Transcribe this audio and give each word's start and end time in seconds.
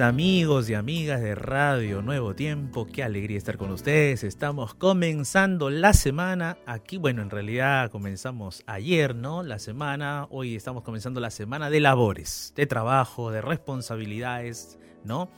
amigos 0.00 0.68
y 0.68 0.74
amigas 0.74 1.22
de 1.22 1.34
Radio 1.34 2.02
Nuevo 2.02 2.34
Tiempo, 2.34 2.86
qué 2.86 3.02
alegría 3.02 3.38
estar 3.38 3.56
con 3.56 3.70
ustedes. 3.70 4.24
Estamos 4.24 4.74
comenzando 4.74 5.70
la 5.70 5.92
semana 5.92 6.58
aquí, 6.66 6.98
bueno, 6.98 7.22
en 7.22 7.30
realidad 7.30 7.90
comenzamos 7.90 8.62
ayer, 8.66 9.14
¿no? 9.14 9.42
La 9.42 9.58
semana, 9.58 10.26
hoy 10.30 10.54
estamos 10.56 10.82
comenzando 10.82 11.20
la 11.20 11.30
semana 11.30 11.70
de 11.70 11.80
labores, 11.80 12.52
de 12.56 12.66
trabajo, 12.66 13.30
de 13.30 13.40
responsabilidades, 13.40 14.78
¿no? 15.04 15.30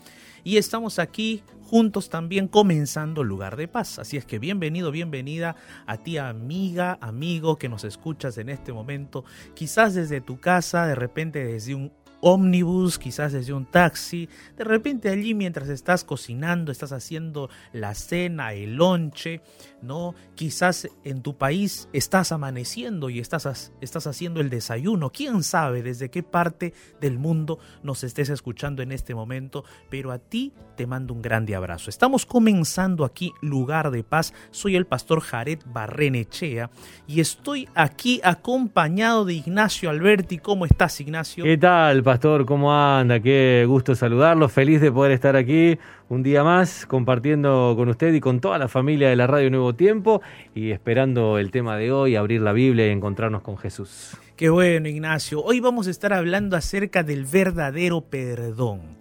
Y 0.44 0.56
estamos 0.56 0.98
aquí 0.98 1.42
juntos 1.64 2.08
también 2.08 2.48
comenzando 2.48 3.22
Lugar 3.22 3.56
de 3.56 3.68
Paz. 3.68 3.98
Así 3.98 4.16
es 4.16 4.24
que 4.24 4.38
bienvenido, 4.38 4.90
bienvenida 4.90 5.56
a 5.86 5.98
ti 5.98 6.16
amiga, 6.16 6.96
amigo 7.02 7.58
que 7.58 7.68
nos 7.68 7.84
escuchas 7.84 8.38
en 8.38 8.48
este 8.48 8.72
momento, 8.72 9.24
quizás 9.54 9.94
desde 9.94 10.22
tu 10.22 10.40
casa, 10.40 10.86
de 10.86 10.94
repente 10.94 11.44
desde 11.44 11.74
un 11.74 11.92
ómnibus, 12.20 12.98
quizás 12.98 13.32
desde 13.32 13.52
un 13.52 13.66
taxi, 13.66 14.28
de 14.56 14.64
repente 14.64 15.08
allí 15.08 15.34
mientras 15.34 15.68
estás 15.68 16.04
cocinando, 16.04 16.72
estás 16.72 16.92
haciendo 16.92 17.50
la 17.72 17.94
cena, 17.94 18.52
el 18.52 18.76
lonche, 18.76 19.40
¿no? 19.82 20.14
Quizás 20.34 20.88
en 21.04 21.22
tu 21.22 21.36
país 21.36 21.88
estás 21.92 22.32
amaneciendo 22.32 23.10
y 23.10 23.18
estás, 23.18 23.72
estás 23.80 24.06
haciendo 24.06 24.40
el 24.40 24.50
desayuno, 24.50 25.10
quién 25.10 25.42
sabe 25.42 25.82
desde 25.82 26.10
qué 26.10 26.22
parte 26.22 26.74
del 27.00 27.18
mundo 27.18 27.58
nos 27.82 28.04
estés 28.04 28.28
escuchando 28.28 28.82
en 28.82 28.92
este 28.92 29.14
momento, 29.14 29.64
pero 29.90 30.12
a 30.12 30.18
ti 30.18 30.52
te 30.76 30.86
mando 30.86 31.14
un 31.14 31.22
grande 31.22 31.54
abrazo. 31.54 31.90
Estamos 31.90 32.26
comenzando 32.26 33.04
aquí 33.04 33.32
Lugar 33.40 33.90
de 33.90 34.04
Paz, 34.04 34.32
soy 34.50 34.76
el 34.76 34.86
pastor 34.86 35.20
Jared 35.20 35.60
Barrenechea 35.66 36.70
y 37.06 37.20
estoy 37.20 37.68
aquí 37.74 38.20
acompañado 38.22 39.24
de 39.24 39.34
Ignacio 39.34 39.90
Alberti. 39.90 40.38
¿Cómo 40.38 40.66
estás, 40.66 41.00
Ignacio? 41.00 41.44
¿Qué 41.44 41.56
tal? 41.56 42.02
Pastor, 42.02 42.46
¿cómo 42.46 42.72
anda? 42.72 43.20
Qué 43.20 43.64
gusto 43.66 43.94
saludarlo, 43.94 44.48
feliz 44.48 44.80
de 44.80 44.92
poder 44.92 45.12
estar 45.12 45.36
aquí 45.36 45.78
un 46.08 46.22
día 46.22 46.42
más 46.42 46.86
compartiendo 46.86 47.74
con 47.76 47.88
usted 47.88 48.14
y 48.14 48.20
con 48.20 48.40
toda 48.40 48.58
la 48.58 48.68
familia 48.68 49.10
de 49.10 49.16
la 49.16 49.26
Radio 49.26 49.50
Nuevo 49.50 49.74
Tiempo 49.74 50.22
y 50.54 50.70
esperando 50.70 51.38
el 51.38 51.50
tema 51.50 51.76
de 51.76 51.92
hoy, 51.92 52.16
abrir 52.16 52.40
la 52.40 52.52
Biblia 52.52 52.86
y 52.86 52.90
encontrarnos 52.90 53.42
con 53.42 53.58
Jesús. 53.58 54.16
Qué 54.36 54.48
bueno, 54.48 54.88
Ignacio. 54.88 55.42
Hoy 55.42 55.60
vamos 55.60 55.86
a 55.86 55.90
estar 55.90 56.12
hablando 56.12 56.56
acerca 56.56 57.02
del 57.02 57.24
verdadero 57.24 58.00
perdón. 58.00 58.96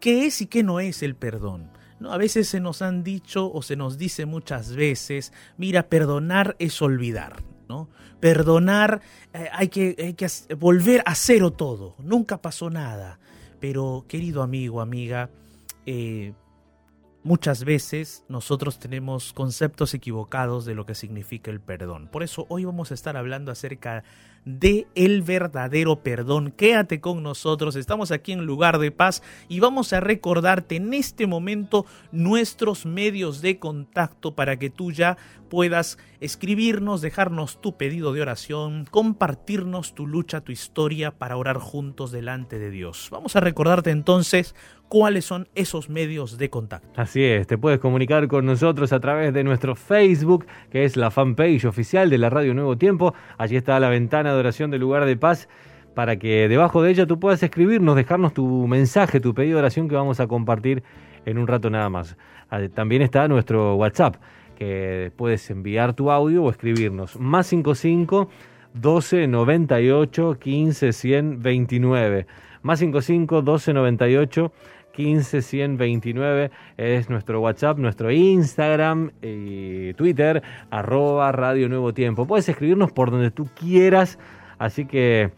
¿Qué 0.00 0.26
es 0.26 0.40
y 0.40 0.46
qué 0.46 0.62
no 0.62 0.80
es 0.80 1.02
el 1.02 1.14
perdón? 1.14 1.70
¿No? 2.00 2.12
A 2.12 2.16
veces 2.16 2.48
se 2.48 2.60
nos 2.60 2.82
han 2.82 3.04
dicho 3.04 3.52
o 3.52 3.62
se 3.62 3.76
nos 3.76 3.98
dice 3.98 4.26
muchas 4.26 4.74
veces, 4.74 5.32
mira, 5.56 5.84
perdonar 5.84 6.56
es 6.58 6.80
olvidar. 6.82 7.42
¿no? 7.68 7.88
Perdonar, 8.18 9.00
eh, 9.32 9.48
hay, 9.52 9.68
que, 9.68 9.94
hay 9.98 10.14
que 10.14 10.26
volver 10.58 11.02
a 11.06 11.14
cero 11.14 11.52
todo, 11.52 11.94
nunca 11.98 12.38
pasó 12.38 12.70
nada. 12.70 13.20
Pero 13.60 14.06
querido 14.08 14.42
amigo, 14.42 14.80
amiga, 14.80 15.28
eh, 15.86 16.32
muchas 17.22 17.64
veces 17.64 18.24
nosotros 18.28 18.78
tenemos 18.78 19.32
conceptos 19.32 19.94
equivocados 19.94 20.64
de 20.64 20.74
lo 20.74 20.86
que 20.86 20.94
significa 20.94 21.50
el 21.50 21.60
perdón. 21.60 22.08
Por 22.08 22.22
eso 22.22 22.46
hoy 22.48 22.64
vamos 22.64 22.90
a 22.90 22.94
estar 22.94 23.16
hablando 23.16 23.52
acerca 23.52 24.04
de 24.44 24.86
el 24.94 25.22
verdadero 25.22 26.02
perdón. 26.02 26.52
Quédate 26.56 27.00
con 27.00 27.22
nosotros, 27.22 27.76
estamos 27.76 28.10
aquí 28.10 28.32
en 28.32 28.46
lugar 28.46 28.78
de 28.78 28.90
paz 28.90 29.22
y 29.48 29.60
vamos 29.60 29.92
a 29.92 30.00
recordarte 30.00 30.76
en 30.76 30.94
este 30.94 31.26
momento 31.26 31.86
nuestros 32.12 32.86
medios 32.86 33.42
de 33.42 33.58
contacto 33.58 34.34
para 34.34 34.58
que 34.58 34.70
tú 34.70 34.92
ya 34.92 35.16
puedas 35.50 35.98
escribirnos, 36.20 37.02
dejarnos 37.02 37.60
tu 37.60 37.76
pedido 37.76 38.12
de 38.12 38.22
oración, 38.22 38.86
compartirnos 38.90 39.94
tu 39.94 40.06
lucha, 40.06 40.40
tu 40.40 40.52
historia 40.52 41.10
para 41.10 41.36
orar 41.36 41.58
juntos 41.58 42.12
delante 42.12 42.58
de 42.58 42.70
Dios. 42.70 43.08
Vamos 43.10 43.36
a 43.36 43.40
recordarte 43.40 43.90
entonces 43.90 44.54
cuáles 44.88 45.24
son 45.24 45.48
esos 45.54 45.88
medios 45.88 46.36
de 46.36 46.50
contacto. 46.50 46.88
Así 47.00 47.22
es, 47.22 47.46
te 47.46 47.56
puedes 47.56 47.78
comunicar 47.78 48.26
con 48.26 48.44
nosotros 48.44 48.92
a 48.92 49.00
través 49.00 49.32
de 49.32 49.44
nuestro 49.44 49.76
Facebook, 49.76 50.46
que 50.70 50.84
es 50.84 50.96
la 50.96 51.10
fanpage 51.10 51.64
oficial 51.64 52.10
de 52.10 52.18
la 52.18 52.28
Radio 52.28 52.54
Nuevo 52.54 52.76
Tiempo. 52.76 53.14
Allí 53.38 53.56
está 53.56 53.78
la 53.78 53.88
ventana 53.88 54.29
de 54.32 54.40
oración 54.40 54.70
del 54.70 54.80
lugar 54.80 55.04
de 55.04 55.16
paz 55.16 55.48
para 55.94 56.16
que 56.16 56.48
debajo 56.48 56.82
de 56.82 56.90
ella 56.90 57.06
tú 57.06 57.18
puedas 57.18 57.42
escribirnos, 57.42 57.96
dejarnos 57.96 58.32
tu 58.32 58.66
mensaje, 58.66 59.20
tu 59.20 59.34
pedido 59.34 59.56
de 59.56 59.60
oración 59.60 59.88
que 59.88 59.94
vamos 59.94 60.20
a 60.20 60.26
compartir 60.26 60.82
en 61.26 61.38
un 61.38 61.46
rato 61.46 61.70
nada 61.70 61.88
más. 61.88 62.16
Ah, 62.50 62.60
también 62.72 63.02
está 63.02 63.28
nuestro 63.28 63.74
WhatsApp 63.76 64.16
que 64.56 65.12
puedes 65.16 65.48
enviar 65.50 65.94
tu 65.94 66.10
audio 66.10 66.44
o 66.44 66.50
escribirnos. 66.50 67.18
Más 67.18 67.46
55 67.48 68.28
12 68.74 69.26
98 69.26 70.38
15 70.38 70.92
100 70.92 71.42
29. 71.42 72.26
Más 72.62 72.78
55 72.78 73.42
12 73.42 73.72
98 73.72 74.52
15 74.92 75.42
129 75.42 76.50
es 76.76 77.10
nuestro 77.10 77.40
WhatsApp, 77.40 77.78
nuestro 77.78 78.10
Instagram 78.10 79.10
y 79.22 79.94
Twitter, 79.94 80.42
arroba 80.70 81.32
Radio 81.32 81.68
Nuevo 81.68 81.94
Tiempo. 81.94 82.26
Puedes 82.26 82.48
escribirnos 82.48 82.92
por 82.92 83.10
donde 83.10 83.30
tú 83.30 83.48
quieras, 83.54 84.18
así 84.58 84.86
que 84.86 85.30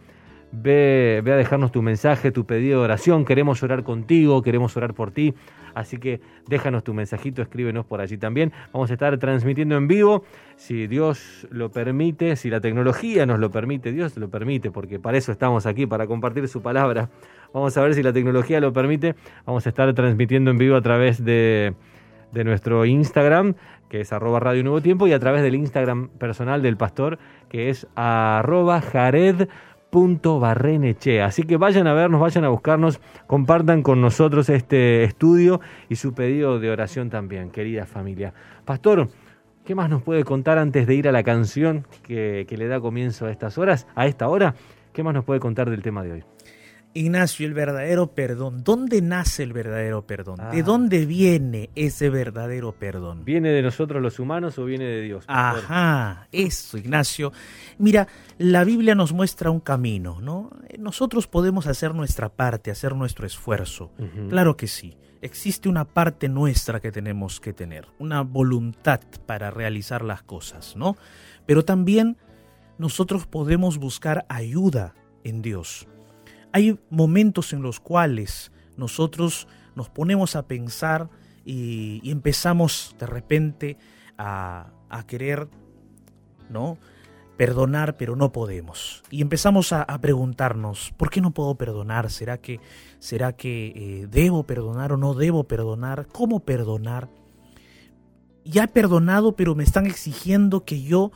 ve, 0.52 1.20
ve 1.24 1.32
a 1.32 1.36
dejarnos 1.36 1.72
tu 1.72 1.82
mensaje, 1.82 2.30
tu 2.30 2.44
pedido 2.46 2.80
de 2.80 2.84
oración. 2.84 3.24
Queremos 3.24 3.62
orar 3.62 3.82
contigo, 3.82 4.42
queremos 4.42 4.76
orar 4.76 4.94
por 4.94 5.10
ti. 5.10 5.34
Así 5.74 5.98
que 5.98 6.20
déjanos 6.48 6.84
tu 6.84 6.94
mensajito, 6.94 7.42
escríbenos 7.42 7.84
por 7.86 8.00
allí 8.00 8.18
también. 8.18 8.52
Vamos 8.72 8.90
a 8.90 8.94
estar 8.94 9.16
transmitiendo 9.18 9.76
en 9.76 9.88
vivo, 9.88 10.24
si 10.56 10.86
Dios 10.86 11.46
lo 11.50 11.70
permite, 11.70 12.36
si 12.36 12.50
la 12.50 12.60
tecnología 12.60 13.26
nos 13.26 13.38
lo 13.38 13.50
permite, 13.50 13.92
Dios 13.92 14.16
lo 14.16 14.30
permite, 14.30 14.70
porque 14.70 14.98
para 14.98 15.18
eso 15.18 15.32
estamos 15.32 15.66
aquí, 15.66 15.86
para 15.86 16.06
compartir 16.06 16.46
su 16.48 16.62
palabra. 16.62 17.10
Vamos 17.52 17.76
a 17.76 17.82
ver 17.82 17.94
si 17.94 18.02
la 18.02 18.12
tecnología 18.12 18.60
lo 18.60 18.72
permite. 18.72 19.14
Vamos 19.44 19.66
a 19.66 19.68
estar 19.68 19.92
transmitiendo 19.94 20.50
en 20.50 20.58
vivo 20.58 20.76
a 20.76 20.80
través 20.82 21.22
de, 21.24 21.74
nuestro 22.32 22.86
Instagram, 22.86 23.54
que 23.90 24.00
es 24.00 24.12
arroba 24.12 24.40
Radio 24.40 24.62
Nuevo 24.62 24.80
Tiempo, 24.80 25.06
y 25.06 25.12
a 25.12 25.18
través 25.18 25.42
del 25.42 25.54
Instagram 25.54 26.08
personal 26.08 26.62
del 26.62 26.76
pastor, 26.76 27.18
que 27.50 27.68
es 27.68 27.86
arroba 27.94 28.80
Jared 28.80 29.48
Barrenechea. 29.92 31.26
Así 31.26 31.42
que 31.42 31.58
vayan 31.58 31.86
a 31.86 31.92
vernos, 31.92 32.20
vayan 32.20 32.44
a 32.44 32.48
buscarnos, 32.48 32.98
compartan 33.26 33.82
con 33.82 34.00
nosotros 34.00 34.48
este 34.48 35.04
estudio 35.04 35.60
y 35.90 35.96
su 35.96 36.14
pedido 36.14 36.58
de 36.58 36.70
oración 36.70 37.10
también, 37.10 37.50
querida 37.50 37.84
familia. 37.84 38.32
Pastor, 38.64 39.08
¿qué 39.66 39.74
más 39.74 39.90
nos 39.90 40.02
puede 40.02 40.24
contar 40.24 40.56
antes 40.56 40.86
de 40.86 40.94
ir 40.94 41.08
a 41.08 41.12
la 41.12 41.22
canción 41.22 41.86
que, 42.04 42.46
que 42.48 42.56
le 42.56 42.68
da 42.68 42.80
comienzo 42.80 43.26
a 43.26 43.30
estas 43.30 43.58
horas, 43.58 43.86
a 43.94 44.06
esta 44.06 44.28
hora? 44.28 44.54
¿Qué 44.94 45.02
más 45.02 45.12
nos 45.12 45.24
puede 45.24 45.40
contar 45.40 45.68
del 45.68 45.82
tema 45.82 46.02
de 46.02 46.12
hoy? 46.12 46.24
Ignacio, 46.94 47.46
el 47.46 47.54
verdadero 47.54 48.08
perdón. 48.08 48.62
¿Dónde 48.64 49.00
nace 49.00 49.42
el 49.42 49.52
verdadero 49.52 50.06
perdón? 50.06 50.36
¿De 50.52 50.60
Ah. 50.60 50.62
dónde 50.62 51.06
viene 51.06 51.70
ese 51.74 52.10
verdadero 52.10 52.72
perdón? 52.72 53.24
¿Viene 53.24 53.48
de 53.50 53.62
nosotros 53.62 54.02
los 54.02 54.18
humanos 54.18 54.58
o 54.58 54.64
viene 54.66 54.84
de 54.84 55.00
Dios? 55.00 55.24
Ajá, 55.28 56.28
eso, 56.32 56.76
Ignacio. 56.76 57.32
Mira, 57.78 58.08
la 58.38 58.64
Biblia 58.64 58.94
nos 58.94 59.12
muestra 59.12 59.50
un 59.50 59.60
camino, 59.60 60.20
¿no? 60.20 60.50
Nosotros 60.78 61.26
podemos 61.26 61.66
hacer 61.66 61.94
nuestra 61.94 62.28
parte, 62.28 62.70
hacer 62.70 62.94
nuestro 62.94 63.26
esfuerzo. 63.26 63.90
Claro 64.28 64.56
que 64.56 64.66
sí. 64.66 64.96
Existe 65.22 65.68
una 65.68 65.84
parte 65.84 66.28
nuestra 66.28 66.80
que 66.80 66.90
tenemos 66.90 67.38
que 67.40 67.52
tener, 67.52 67.86
una 68.00 68.22
voluntad 68.22 69.00
para 69.24 69.50
realizar 69.52 70.02
las 70.02 70.22
cosas, 70.24 70.74
¿no? 70.76 70.96
Pero 71.46 71.64
también 71.64 72.16
nosotros 72.76 73.26
podemos 73.26 73.78
buscar 73.78 74.26
ayuda 74.28 74.94
en 75.22 75.40
Dios. 75.40 75.86
Hay 76.52 76.78
momentos 76.90 77.52
en 77.52 77.62
los 77.62 77.80
cuales 77.80 78.52
nosotros 78.76 79.48
nos 79.74 79.88
ponemos 79.88 80.36
a 80.36 80.46
pensar 80.46 81.08
y, 81.44 82.10
empezamos 82.10 82.94
de 82.98 83.06
repente 83.06 83.78
a, 84.18 84.70
querer, 85.06 85.48
¿no? 86.50 86.78
Perdonar, 87.36 87.96
pero 87.96 88.14
no 88.14 88.30
podemos. 88.30 89.02
Y 89.10 89.22
empezamos 89.22 89.72
a, 89.72 89.82
a 89.82 90.00
preguntarnos, 90.00 90.92
¿por 90.96 91.10
qué 91.10 91.20
no 91.20 91.32
puedo 91.32 91.56
perdonar? 91.56 92.10
¿Será 92.10 92.38
que, 92.38 92.60
será 92.98 93.32
que 93.32 93.72
eh, 93.74 94.06
debo 94.08 94.44
perdonar 94.44 94.92
o 94.92 94.96
no 94.96 95.14
debo 95.14 95.44
perdonar? 95.44 96.06
¿Cómo 96.12 96.40
perdonar? 96.40 97.08
Ya 98.44 98.64
he 98.64 98.68
perdonado, 98.68 99.34
pero 99.34 99.54
me 99.54 99.64
están 99.64 99.86
exigiendo 99.86 100.64
que 100.64 100.82
yo 100.82 101.10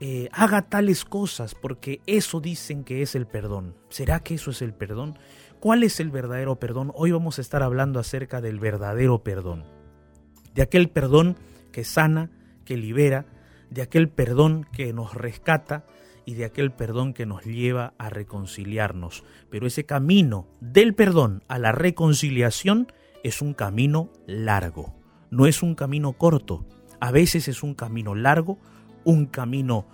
eh, 0.00 0.28
haga 0.32 0.62
tales 0.62 1.04
cosas, 1.04 1.54
porque 1.54 2.00
eso 2.06 2.40
dicen 2.40 2.84
que 2.84 3.02
es 3.02 3.14
el 3.14 3.26
perdón. 3.26 3.74
¿Será 3.90 4.20
que 4.20 4.34
eso 4.34 4.50
es 4.50 4.62
el 4.62 4.72
perdón? 4.72 5.18
¿Cuál 5.60 5.82
es 5.82 6.00
el 6.00 6.10
verdadero 6.10 6.58
perdón? 6.58 6.90
Hoy 6.94 7.12
vamos 7.12 7.38
a 7.38 7.42
estar 7.42 7.62
hablando 7.62 8.00
acerca 8.00 8.40
del 8.40 8.58
verdadero 8.58 9.22
perdón. 9.22 9.64
De 10.54 10.62
aquel 10.62 10.88
perdón 10.88 11.36
que 11.70 11.84
sana, 11.84 12.30
que 12.64 12.78
libera, 12.78 13.26
de 13.68 13.82
aquel 13.82 14.08
perdón 14.08 14.66
que 14.72 14.92
nos 14.92 15.14
rescata 15.14 15.84
y 16.24 16.34
de 16.34 16.44
aquel 16.44 16.72
perdón 16.72 17.12
que 17.12 17.26
nos 17.26 17.44
lleva 17.44 17.94
a 17.98 18.08
reconciliarnos. 18.08 19.24
Pero 19.50 19.66
ese 19.66 19.84
camino 19.84 20.46
del 20.60 20.94
perdón 20.94 21.42
a 21.48 21.58
la 21.58 21.72
reconciliación 21.72 22.88
es 23.22 23.42
un 23.42 23.52
camino 23.52 24.10
largo, 24.26 24.94
no 25.30 25.46
es 25.46 25.62
un 25.62 25.74
camino 25.74 26.14
corto. 26.14 26.64
A 27.00 27.10
veces 27.10 27.48
es 27.48 27.62
un 27.62 27.74
camino 27.74 28.14
largo, 28.14 28.58
un 29.04 29.26
camino 29.26 29.86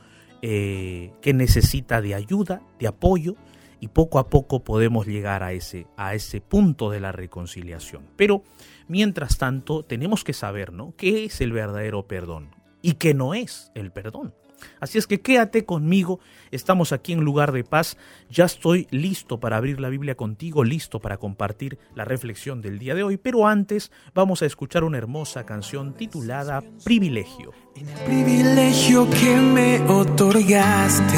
eh, 0.42 1.12
que 1.22 1.32
necesita 1.34 2.00
de 2.00 2.14
ayuda, 2.14 2.62
de 2.78 2.86
apoyo, 2.86 3.36
y 3.80 3.88
poco 3.88 4.18
a 4.18 4.28
poco 4.28 4.64
podemos 4.64 5.06
llegar 5.06 5.42
a 5.42 5.52
ese, 5.52 5.86
a 5.96 6.14
ese 6.14 6.40
punto 6.40 6.90
de 6.90 7.00
la 7.00 7.12
reconciliación. 7.12 8.02
Pero 8.16 8.42
mientras 8.88 9.38
tanto 9.38 9.82
tenemos 9.82 10.24
que 10.24 10.32
saber 10.32 10.72
¿no? 10.72 10.94
qué 10.96 11.26
es 11.26 11.40
el 11.40 11.52
verdadero 11.52 12.06
perdón 12.06 12.50
y 12.82 12.94
qué 12.94 13.14
no 13.14 13.34
es 13.34 13.70
el 13.74 13.92
perdón. 13.92 14.34
Así 14.80 14.98
es 14.98 15.06
que 15.06 15.20
quédate 15.20 15.64
conmigo, 15.64 16.20
estamos 16.50 16.92
aquí 16.92 17.12
en 17.12 17.20
lugar 17.20 17.52
de 17.52 17.64
paz, 17.64 17.96
ya 18.30 18.44
estoy 18.44 18.86
listo 18.90 19.38
para 19.40 19.56
abrir 19.56 19.80
la 19.80 19.88
Biblia 19.88 20.16
contigo, 20.16 20.64
listo 20.64 21.00
para 21.00 21.16
compartir 21.16 21.78
la 21.94 22.04
reflexión 22.04 22.62
del 22.62 22.78
día 22.78 22.94
de 22.94 23.02
hoy, 23.02 23.16
pero 23.16 23.46
antes 23.46 23.90
vamos 24.14 24.42
a 24.42 24.46
escuchar 24.46 24.84
una 24.84 24.98
hermosa 24.98 25.44
canción 25.46 25.94
titulada 25.94 26.62
Privilegio. 26.84 27.52
En 27.74 27.88
el 27.88 27.98
privilegio 28.00 29.08
que 29.10 29.36
me 29.36 29.80
otorgaste. 29.82 31.16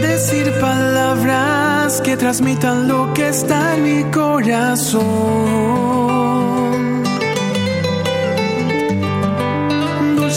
Decir 0.00 0.52
palabras 0.60 2.00
que 2.00 2.16
transmitan 2.16 2.88
lo 2.88 3.12
que 3.12 3.28
está 3.28 3.76
en 3.76 3.82
mi 3.82 4.04
corazón. 4.10 6.05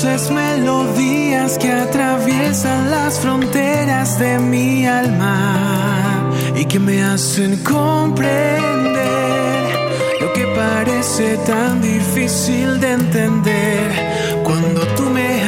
Dulces 0.01 0.31
melodías 0.31 1.57
que 1.57 1.73
atraviesan 1.73 2.89
las 2.89 3.19
fronteras 3.19 4.17
de 4.17 4.39
mi 4.39 4.85
alma 4.85 6.31
y 6.55 6.63
que 6.63 6.79
me 6.79 7.03
hacen 7.03 7.61
comprender 7.65 8.63
lo 10.21 10.31
que 10.31 10.45
parece 10.55 11.35
tan 11.39 11.81
difícil 11.81 12.79
de 12.79 12.93
entender 12.93 13.91
cuando 14.45 14.79
tú 14.95 15.03
me 15.09 15.43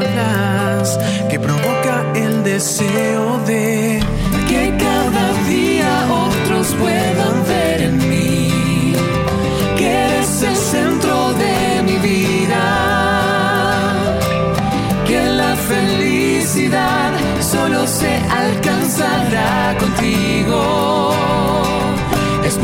hablas 0.00 0.98
que 1.28 1.38
provoca 1.38 2.10
el 2.14 2.42
deseo 2.42 3.38
de 3.46 4.02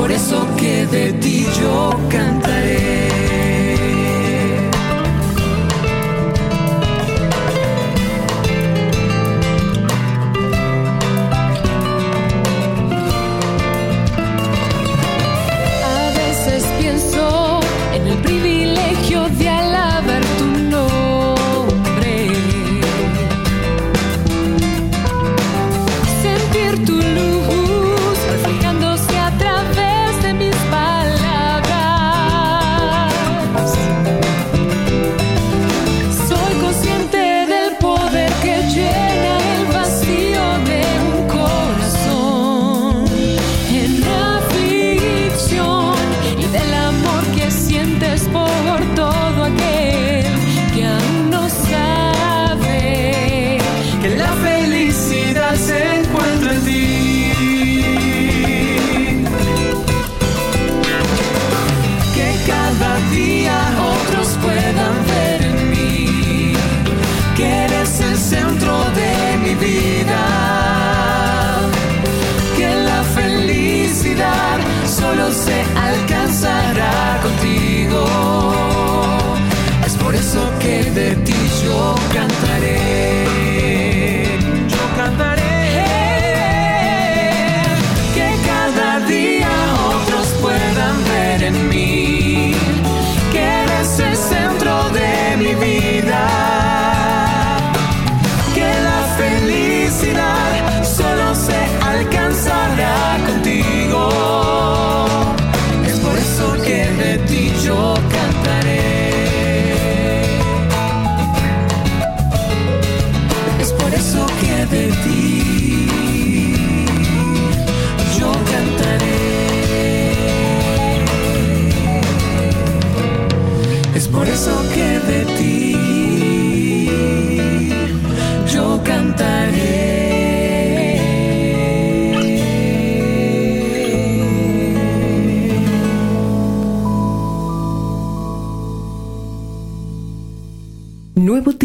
por 0.02 0.10
eso 0.10 0.44
que 0.56 0.84
de 0.86 1.12
ti 1.12 1.46
yo 1.60 1.96
cantaré. 2.10 2.91
solo 74.92 75.32
sé 75.32 75.61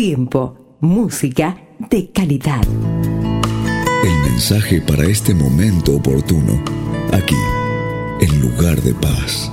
Tiempo, 0.08 0.56
música 0.80 1.58
de 1.90 2.10
calidad. 2.12 2.66
El 4.06 4.32
mensaje 4.32 4.80
para 4.80 5.04
este 5.04 5.34
momento 5.34 5.98
oportuno, 5.98 6.64
aquí, 7.12 7.36
en 8.22 8.40
lugar 8.40 8.82
de 8.84 8.94
paz. 8.94 9.52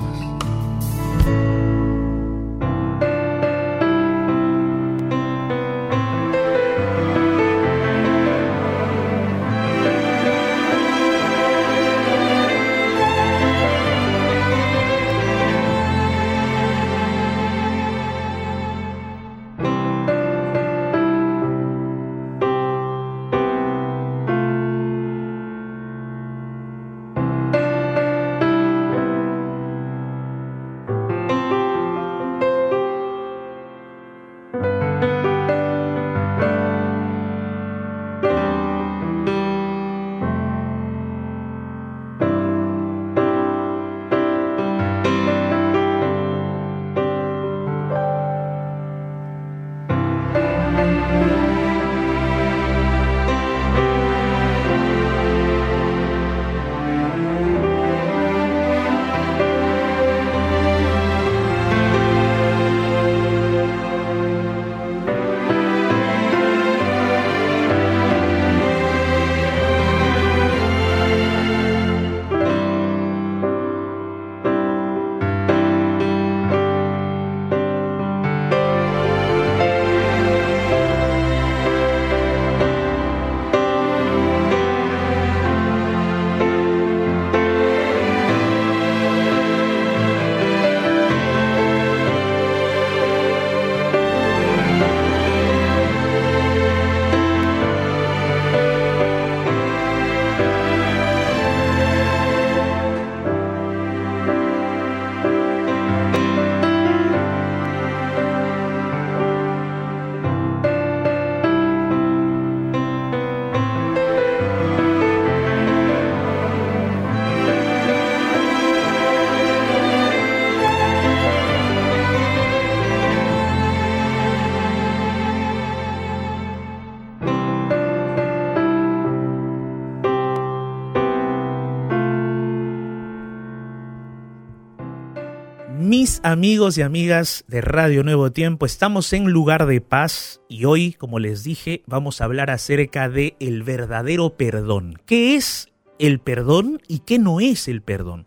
Mis 135.97 136.21
amigos 136.25 136.77
y 136.77 136.83
amigas 136.83 137.45
de 137.47 137.61
Radio 137.61 138.03
Nuevo 138.03 138.33
Tiempo, 138.33 138.67
estamos 138.67 139.13
en 139.13 139.31
lugar 139.31 139.65
de 139.67 139.81
paz 139.81 140.41
y 140.49 140.65
hoy, 140.65 140.95
como 140.95 141.21
les 141.21 141.45
dije, 141.45 141.85
vamos 141.87 142.21
a 142.21 142.25
hablar 142.25 142.51
acerca 142.51 143.09
de 143.09 143.37
el 143.39 143.63
verdadero 143.63 144.31
perdón. 144.37 144.99
¿Qué 145.07 145.37
es 145.37 145.69
el 146.01 146.19
perdón 146.19 146.83
y 146.89 146.99
qué 146.99 147.21
no 147.21 147.39
es 147.39 147.69
el 147.69 147.81
perdón? 147.81 148.27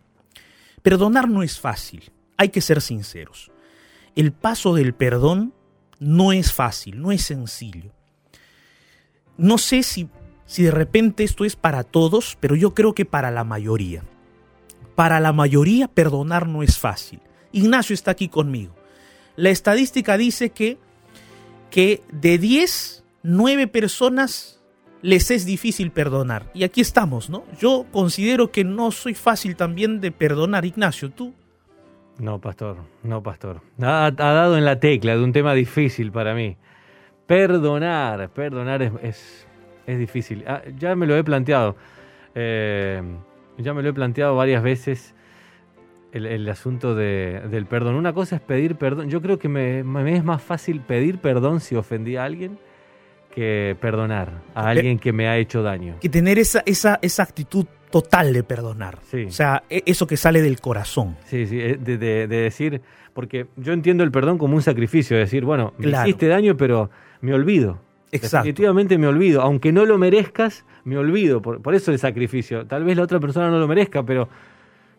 Perdonar 0.80 1.28
no 1.28 1.42
es 1.42 1.60
fácil, 1.60 2.10
hay 2.38 2.48
que 2.48 2.62
ser 2.62 2.80
sinceros. 2.80 3.50
El 4.16 4.32
paso 4.32 4.74
del 4.74 4.94
perdón 4.94 5.52
no 6.00 6.32
es 6.32 6.54
fácil, 6.54 7.02
no 7.02 7.12
es 7.12 7.20
sencillo. 7.20 7.92
No 9.36 9.58
sé 9.58 9.82
si, 9.82 10.08
si 10.46 10.62
de 10.62 10.70
repente 10.70 11.22
esto 11.22 11.44
es 11.44 11.54
para 11.54 11.84
todos, 11.84 12.38
pero 12.40 12.56
yo 12.56 12.72
creo 12.72 12.94
que 12.94 13.04
para 13.04 13.30
la 13.30 13.44
mayoría. 13.44 14.04
Para 14.94 15.20
la 15.20 15.34
mayoría 15.34 15.86
perdonar 15.86 16.48
no 16.48 16.62
es 16.62 16.78
fácil. 16.78 17.20
Ignacio 17.52 17.94
está 17.94 18.12
aquí 18.12 18.28
conmigo. 18.28 18.74
La 19.36 19.50
estadística 19.50 20.16
dice 20.16 20.50
que, 20.50 20.78
que 21.70 22.02
de 22.10 22.38
10, 22.38 23.04
9 23.22 23.66
personas 23.68 24.60
les 25.02 25.30
es 25.30 25.46
difícil 25.46 25.90
perdonar. 25.90 26.50
Y 26.54 26.64
aquí 26.64 26.80
estamos, 26.80 27.30
¿no? 27.30 27.44
Yo 27.60 27.86
considero 27.92 28.50
que 28.50 28.64
no 28.64 28.90
soy 28.90 29.14
fácil 29.14 29.56
también 29.56 30.00
de 30.00 30.10
perdonar, 30.10 30.64
Ignacio, 30.64 31.10
¿tú? 31.10 31.34
No, 32.18 32.40
pastor, 32.40 32.78
no, 33.04 33.22
pastor. 33.22 33.60
Ha, 33.80 34.10
dado 34.10 34.58
en 34.58 34.64
la 34.64 34.80
tecla 34.80 35.16
de 35.16 35.22
un 35.22 35.32
tema 35.32 35.54
difícil 35.54 36.10
para 36.10 36.34
mí. 36.34 36.56
Perdonar, 37.26 38.30
perdonar 38.30 38.82
es, 38.82 38.92
es, 39.02 39.46
es 39.86 39.98
difícil. 39.98 40.44
Ah, 40.46 40.62
ya 40.76 40.96
me 40.96 41.06
lo 41.06 41.16
he 41.16 41.22
planteado. 41.22 41.76
Eh, 42.34 43.00
ya 43.58 43.74
me 43.74 43.82
lo 43.82 43.90
he 43.90 43.92
planteado 43.92 44.34
varias 44.34 44.62
veces 44.62 45.14
el, 46.18 46.26
el 46.26 46.48
asunto 46.48 46.94
de, 46.94 47.40
del 47.50 47.64
perdón. 47.66 47.94
Una 47.94 48.12
cosa 48.12 48.36
es 48.36 48.42
pedir 48.42 48.76
perdón. 48.76 49.08
Yo 49.08 49.22
creo 49.22 49.38
que 49.38 49.48
me, 49.48 49.82
me 49.82 50.14
es 50.16 50.22
más 50.24 50.42
fácil 50.42 50.80
pedir 50.82 51.18
perdón 51.18 51.60
si 51.60 51.74
ofendí 51.74 52.16
a 52.16 52.24
alguien 52.24 52.58
que 53.34 53.76
perdonar 53.80 54.42
a 54.54 54.68
alguien 54.68 54.98
que 54.98 55.12
me 55.12 55.28
ha 55.28 55.36
hecho 55.36 55.62
daño. 55.62 55.96
Que 56.00 56.08
tener 56.08 56.38
esa, 56.38 56.62
esa, 56.66 56.98
esa 57.02 57.22
actitud 57.22 57.66
total 57.90 58.32
de 58.32 58.42
perdonar. 58.42 58.98
Sí. 59.10 59.24
O 59.24 59.30
sea, 59.30 59.62
e- 59.70 59.82
eso 59.86 60.06
que 60.06 60.16
sale 60.16 60.42
del 60.42 60.60
corazón. 60.60 61.16
Sí, 61.24 61.46
sí, 61.46 61.60
eh, 61.60 61.78
de, 61.80 61.98
de- 61.98 62.26
de 62.26 62.36
decir, 62.36 62.82
porque 63.14 63.46
yo 63.56 63.72
entiendo 63.72 64.02
el 64.04 64.10
perdón 64.10 64.38
como 64.38 64.56
un 64.56 64.62
sacrificio, 64.62 65.16
de 65.16 65.22
decir, 65.24 65.44
bueno, 65.44 65.72
me 65.78 65.86
Claro. 65.86 66.08
hiciste 66.08 66.26
daño, 66.28 66.56
pero 66.56 66.90
me 67.20 67.32
olvido. 67.34 67.80
Exacto. 68.10 68.38
Definitivamente 68.46 68.96
me 68.98 69.06
olvido. 69.06 69.42
Aunque 69.42 69.70
no 69.72 69.84
lo 69.84 69.98
merezcas, 69.98 70.64
me 70.84 70.96
olvido. 70.96 71.42
Por, 71.42 71.60
por 71.60 71.74
eso 71.74 71.92
el 71.92 71.98
sacrificio. 71.98 72.66
Tal 72.66 72.82
vez 72.84 72.96
la 72.96 73.02
otra 73.02 73.20
persona 73.20 73.50
no 73.50 73.58
lo 73.58 73.68
merezca, 73.68 74.02
pero 74.02 74.28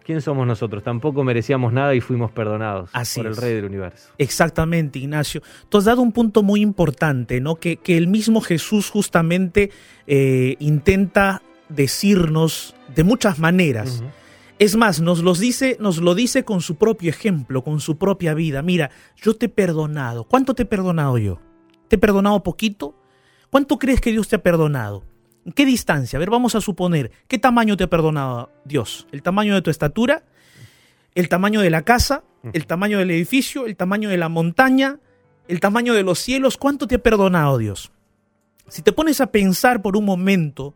¿quién 0.09 0.23
somos 0.23 0.47
nosotros? 0.47 0.81
Tampoco 0.81 1.23
merecíamos 1.23 1.71
nada 1.71 1.93
y 1.93 2.01
fuimos 2.01 2.31
perdonados 2.31 2.89
Así 2.93 3.19
por 3.19 3.27
el. 3.27 3.35
Rey 3.35 3.53
del 3.53 3.65
Universo. 3.65 4.09
Exactamente, 4.17 4.97
Ignacio. 4.97 5.43
Tú 5.69 5.77
has 5.77 5.85
dado 5.85 6.01
un 6.01 6.13
punto 6.13 6.41
muy 6.41 6.61
importante, 6.61 7.39
¿no? 7.39 7.57
Que, 7.57 7.77
que 7.77 7.95
el 7.95 8.07
mismo 8.07 8.41
Jesús 8.41 8.89
justamente 8.89 9.69
eh, 10.07 10.55
intenta 10.57 11.43
decirnos 11.69 12.73
de 12.95 13.03
muchas 13.03 13.37
maneras. 13.37 14.03
Es 14.57 14.75
más, 14.75 14.99
nos, 14.99 15.19
los 15.21 15.37
dice, 15.37 15.77
nos 15.79 15.99
lo 15.99 16.15
dice 16.15 16.43
con 16.43 16.61
su 16.61 16.77
propio 16.77 17.11
ejemplo, 17.11 17.63
con 17.63 17.79
su 17.79 17.99
propia 17.99 18.33
vida. 18.33 18.63
Mira, 18.63 18.89
yo 19.15 19.35
te 19.35 19.45
he 19.45 19.49
perdonado. 19.49 20.23
¿Cuánto 20.23 20.55
te 20.55 20.63
he 20.63 20.65
perdonado 20.65 21.19
yo? 21.19 21.39
¿Te 21.87 21.97
he 21.97 21.99
perdonado 21.99 22.41
poquito? 22.41 22.95
¿Cuánto 23.51 23.77
crees 23.77 24.01
que 24.01 24.09
Dios 24.09 24.27
te 24.27 24.37
ha 24.37 24.41
perdonado? 24.41 25.03
¿En 25.49 25.53
qué 25.53 25.65
distancia? 25.65 26.17
A 26.17 26.19
ver, 26.19 26.29
vamos 26.29 26.53
a 26.53 26.61
suponer, 26.61 27.09
¿qué 27.27 27.39
tamaño 27.39 27.75
te 27.75 27.85
ha 27.85 27.89
perdonado 27.89 28.51
Dios? 28.65 29.07
¿El 29.11 29.23
tamaño 29.23 29.55
de 29.55 29.63
tu 29.63 29.71
estatura? 29.71 30.21
¿El 31.15 31.27
tamaño 31.27 31.61
de 31.61 31.71
la 31.71 31.81
casa? 31.81 32.23
¿El 32.53 32.67
tamaño 32.67 32.99
del 32.99 33.09
edificio? 33.09 33.65
¿El 33.65 33.75
tamaño 33.75 34.09
de 34.09 34.17
la 34.17 34.29
montaña? 34.29 34.99
¿El 35.47 35.59
tamaño 35.59 35.95
de 35.95 36.03
los 36.03 36.19
cielos? 36.19 36.55
¿Cuánto 36.55 36.85
te 36.85 36.93
ha 36.93 36.99
perdonado 36.99 37.57
Dios? 37.57 37.91
Si 38.67 38.83
te 38.83 38.91
pones 38.91 39.21
a 39.21 39.31
pensar 39.31 39.81
por 39.81 39.97
un 39.97 40.05
momento, 40.05 40.75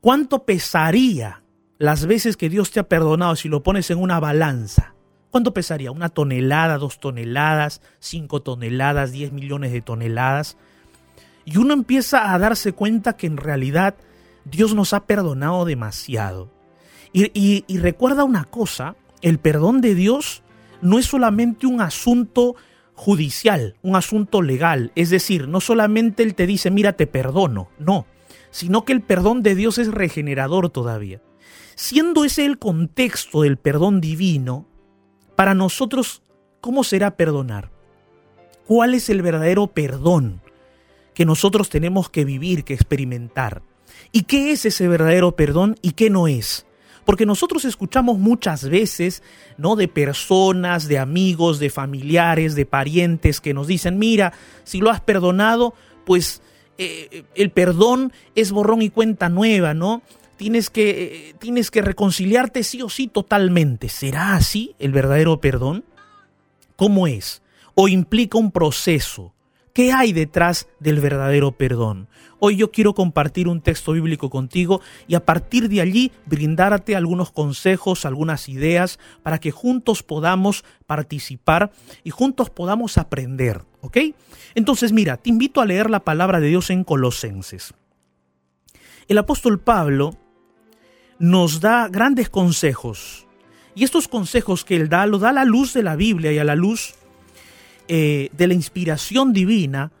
¿cuánto 0.00 0.46
pesaría 0.46 1.42
las 1.76 2.06
veces 2.06 2.38
que 2.38 2.48
Dios 2.48 2.70
te 2.70 2.80
ha 2.80 2.88
perdonado 2.88 3.36
si 3.36 3.50
lo 3.50 3.62
pones 3.62 3.90
en 3.90 3.98
una 3.98 4.18
balanza? 4.18 4.94
¿Cuánto 5.30 5.52
pesaría? 5.52 5.90
¿Una 5.90 6.08
tonelada, 6.08 6.78
dos 6.78 7.00
toneladas, 7.00 7.82
cinco 7.98 8.40
toneladas, 8.40 9.12
diez 9.12 9.30
millones 9.30 9.72
de 9.72 9.82
toneladas? 9.82 10.56
Y 11.44 11.58
uno 11.58 11.74
empieza 11.74 12.32
a 12.32 12.38
darse 12.38 12.72
cuenta 12.72 13.16
que 13.16 13.26
en 13.26 13.36
realidad 13.36 13.94
Dios 14.44 14.74
nos 14.74 14.92
ha 14.92 15.06
perdonado 15.06 15.64
demasiado. 15.64 16.50
Y, 17.12 17.64
recuerda 17.78 18.24
una 18.24 18.44
cosa, 18.44 18.96
el 19.22 19.38
perdón 19.38 19.80
de 19.80 19.94
Dios 19.94 20.42
no 20.82 20.98
es 20.98 21.06
solamente 21.06 21.66
un 21.66 21.80
asunto 21.80 22.56
judicial, 22.94 23.76
un 23.82 23.94
asunto 23.94 24.42
legal. 24.42 24.90
Es 24.96 25.10
decir, 25.10 25.46
no 25.46 25.60
solamente 25.60 26.24
Él 26.24 26.34
te 26.34 26.46
dice, 26.46 26.70
mira, 26.72 26.94
te 26.94 27.06
perdono, 27.06 27.68
no, 27.78 28.06
sino 28.50 28.84
que 28.84 28.92
el 28.92 29.00
perdón 29.00 29.42
de 29.42 29.54
Dios 29.54 29.78
es 29.78 29.88
regenerador 29.88 30.70
todavía. 30.70 31.22
Siendo 31.76 32.24
ese 32.24 32.46
el 32.46 32.58
contexto 32.58 33.42
del 33.42 33.58
perdón 33.58 34.00
divino, 34.00 34.66
para 35.36 35.54
nosotros, 35.54 36.22
¿cómo 36.60 36.84
será 36.84 37.16
perdonar? 37.16 37.70
¿Cuál 38.66 38.94
es 38.94 39.08
el 39.08 39.22
verdadero 39.22 39.68
perdón 39.68 40.40
que 41.14 41.24
nosotros 41.24 41.68
tenemos 41.68 42.10
que 42.10 42.24
vivir, 42.24 42.64
que 42.64 42.74
experimentar? 42.74 43.62
¿Y 44.12 44.22
qué 44.22 44.52
es 44.52 44.64
ese 44.64 44.88
verdadero 44.88 45.36
perdón 45.36 45.76
y 45.82 45.92
qué 45.92 46.10
no 46.10 46.28
es? 46.28 46.66
Porque 47.04 47.26
nosotros 47.26 47.64
escuchamos 47.64 48.18
muchas 48.18 48.68
veces, 48.68 49.22
¿no? 49.58 49.76
De 49.76 49.88
personas, 49.88 50.88
de 50.88 50.98
amigos, 50.98 51.58
de 51.58 51.70
familiares, 51.70 52.54
de 52.54 52.66
parientes 52.66 53.40
que 53.40 53.54
nos 53.54 53.66
dicen, 53.66 53.98
mira, 53.98 54.32
si 54.64 54.80
lo 54.80 54.90
has 54.90 55.00
perdonado, 55.00 55.74
pues 56.06 56.40
eh, 56.78 57.24
el 57.34 57.50
perdón 57.50 58.12
es 58.34 58.52
borrón 58.52 58.82
y 58.82 58.90
cuenta 58.90 59.28
nueva, 59.28 59.74
¿no? 59.74 60.02
Tienes 60.36 60.70
que, 60.70 60.90
eh, 60.90 61.34
tienes 61.38 61.70
que 61.70 61.82
reconciliarte 61.82 62.62
sí 62.62 62.82
o 62.82 62.88
sí 62.88 63.06
totalmente. 63.06 63.88
¿Será 63.88 64.34
así 64.34 64.74
el 64.78 64.92
verdadero 64.92 65.40
perdón? 65.40 65.84
¿Cómo 66.76 67.06
es? 67.06 67.42
¿O 67.74 67.86
implica 67.88 68.38
un 68.38 68.50
proceso? 68.50 69.32
¿Qué 69.74 69.92
hay 69.92 70.12
detrás 70.12 70.68
del 70.78 71.00
verdadero 71.00 71.50
perdón? 71.50 72.06
Hoy 72.38 72.54
yo 72.54 72.70
quiero 72.70 72.94
compartir 72.94 73.48
un 73.48 73.60
texto 73.60 73.90
bíblico 73.90 74.30
contigo 74.30 74.80
y 75.08 75.16
a 75.16 75.24
partir 75.26 75.68
de 75.68 75.80
allí 75.80 76.12
brindarte 76.26 76.94
algunos 76.94 77.32
consejos, 77.32 78.04
algunas 78.04 78.48
ideas 78.48 79.00
para 79.24 79.40
que 79.40 79.50
juntos 79.50 80.04
podamos 80.04 80.64
participar 80.86 81.72
y 82.04 82.10
juntos 82.10 82.50
podamos 82.50 82.98
aprender, 82.98 83.62
¿ok? 83.80 83.98
Entonces 84.54 84.92
mira, 84.92 85.16
te 85.16 85.30
invito 85.30 85.60
a 85.60 85.66
leer 85.66 85.90
la 85.90 86.04
palabra 86.04 86.38
de 86.38 86.46
Dios 86.46 86.70
en 86.70 86.84
Colosenses. 86.84 87.74
El 89.08 89.18
apóstol 89.18 89.58
Pablo 89.58 90.16
nos 91.18 91.60
da 91.60 91.88
grandes 91.88 92.30
consejos 92.30 93.26
y 93.74 93.82
estos 93.82 94.06
consejos 94.06 94.64
que 94.64 94.76
él 94.76 94.88
da 94.88 95.04
lo 95.06 95.18
da 95.18 95.30
a 95.30 95.32
la 95.32 95.44
luz 95.44 95.74
de 95.74 95.82
la 95.82 95.96
Biblia 95.96 96.30
y 96.30 96.38
a 96.38 96.44
la 96.44 96.54
luz 96.54 96.94
eh, 97.88 98.30
de 98.32 98.46
la 98.46 98.54
inspiración 98.54 99.32
divina 99.32 99.92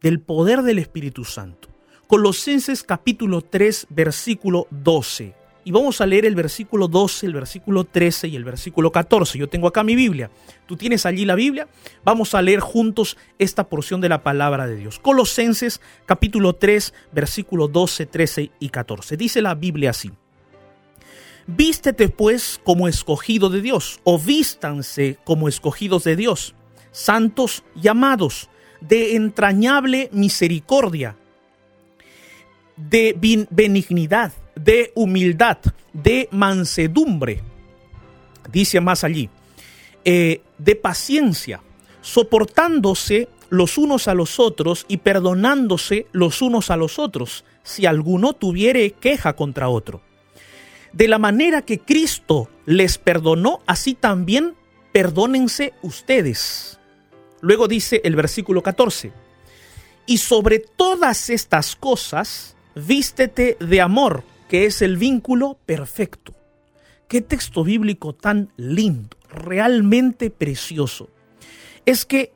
del 0.00 0.20
poder 0.20 0.62
del 0.62 0.78
Espíritu 0.78 1.24
Santo. 1.24 1.68
Colosenses 2.06 2.82
capítulo 2.82 3.42
3, 3.42 3.88
versículo 3.90 4.66
12. 4.70 5.34
Y 5.64 5.72
vamos 5.72 6.00
a 6.00 6.06
leer 6.06 6.24
el 6.24 6.36
versículo 6.36 6.86
12, 6.86 7.26
el 7.26 7.34
versículo 7.34 7.84
13 7.84 8.28
y 8.28 8.36
el 8.36 8.44
versículo 8.44 8.92
14. 8.92 9.36
Yo 9.36 9.48
tengo 9.48 9.66
acá 9.66 9.82
mi 9.82 9.96
Biblia. 9.96 10.30
¿Tú 10.66 10.76
tienes 10.76 11.04
allí 11.04 11.24
la 11.24 11.34
Biblia? 11.34 11.68
Vamos 12.04 12.34
a 12.34 12.40
leer 12.40 12.60
juntos 12.60 13.18
esta 13.38 13.68
porción 13.68 14.00
de 14.00 14.08
la 14.08 14.22
palabra 14.22 14.66
de 14.66 14.76
Dios. 14.76 14.98
Colosenses 14.98 15.80
capítulo 16.06 16.54
3, 16.54 16.94
versículo 17.12 17.68
12, 17.68 18.06
13 18.06 18.50
y 18.60 18.68
14. 18.68 19.16
Dice 19.16 19.42
la 19.42 19.54
Biblia 19.56 19.90
así. 19.90 20.12
Vístete 21.48 22.08
pues 22.08 22.60
como 22.64 22.88
escogido 22.88 23.50
de 23.50 23.60
Dios, 23.60 24.00
o 24.04 24.18
vístanse 24.18 25.18
como 25.24 25.48
escogidos 25.48 26.02
de 26.04 26.16
Dios 26.16 26.55
santos 26.96 27.62
llamados, 27.74 28.48
de 28.80 29.16
entrañable 29.16 30.08
misericordia, 30.12 31.14
de 32.76 33.46
benignidad, 33.50 34.32
de 34.54 34.92
humildad, 34.94 35.58
de 35.92 36.26
mansedumbre. 36.32 37.42
Dice 38.50 38.80
más 38.80 39.04
allí, 39.04 39.28
eh, 40.06 40.40
de 40.56 40.74
paciencia, 40.74 41.60
soportándose 42.00 43.28
los 43.50 43.76
unos 43.76 44.08
a 44.08 44.14
los 44.14 44.40
otros 44.40 44.86
y 44.88 44.96
perdonándose 44.96 46.06
los 46.12 46.40
unos 46.40 46.70
a 46.70 46.78
los 46.78 46.98
otros, 46.98 47.44
si 47.62 47.84
alguno 47.84 48.32
tuviere 48.32 48.92
queja 48.92 49.36
contra 49.36 49.68
otro. 49.68 50.00
De 50.94 51.08
la 51.08 51.18
manera 51.18 51.60
que 51.60 51.78
Cristo 51.78 52.48
les 52.64 52.96
perdonó, 52.96 53.60
así 53.66 53.92
también 53.92 54.54
perdónense 54.92 55.74
ustedes. 55.82 56.80
Luego 57.40 57.68
dice 57.68 58.00
el 58.04 58.16
versículo 58.16 58.62
14, 58.62 59.12
y 60.06 60.18
sobre 60.18 60.60
todas 60.60 61.30
estas 61.30 61.74
cosas, 61.76 62.56
vístete 62.74 63.56
de 63.60 63.80
amor, 63.80 64.22
que 64.48 64.66
es 64.66 64.80
el 64.82 64.96
vínculo 64.96 65.58
perfecto. 65.66 66.34
Qué 67.08 67.20
texto 67.20 67.64
bíblico 67.64 68.14
tan 68.14 68.52
lindo, 68.56 69.16
realmente 69.28 70.30
precioso. 70.30 71.10
Es 71.84 72.04
que 72.04 72.32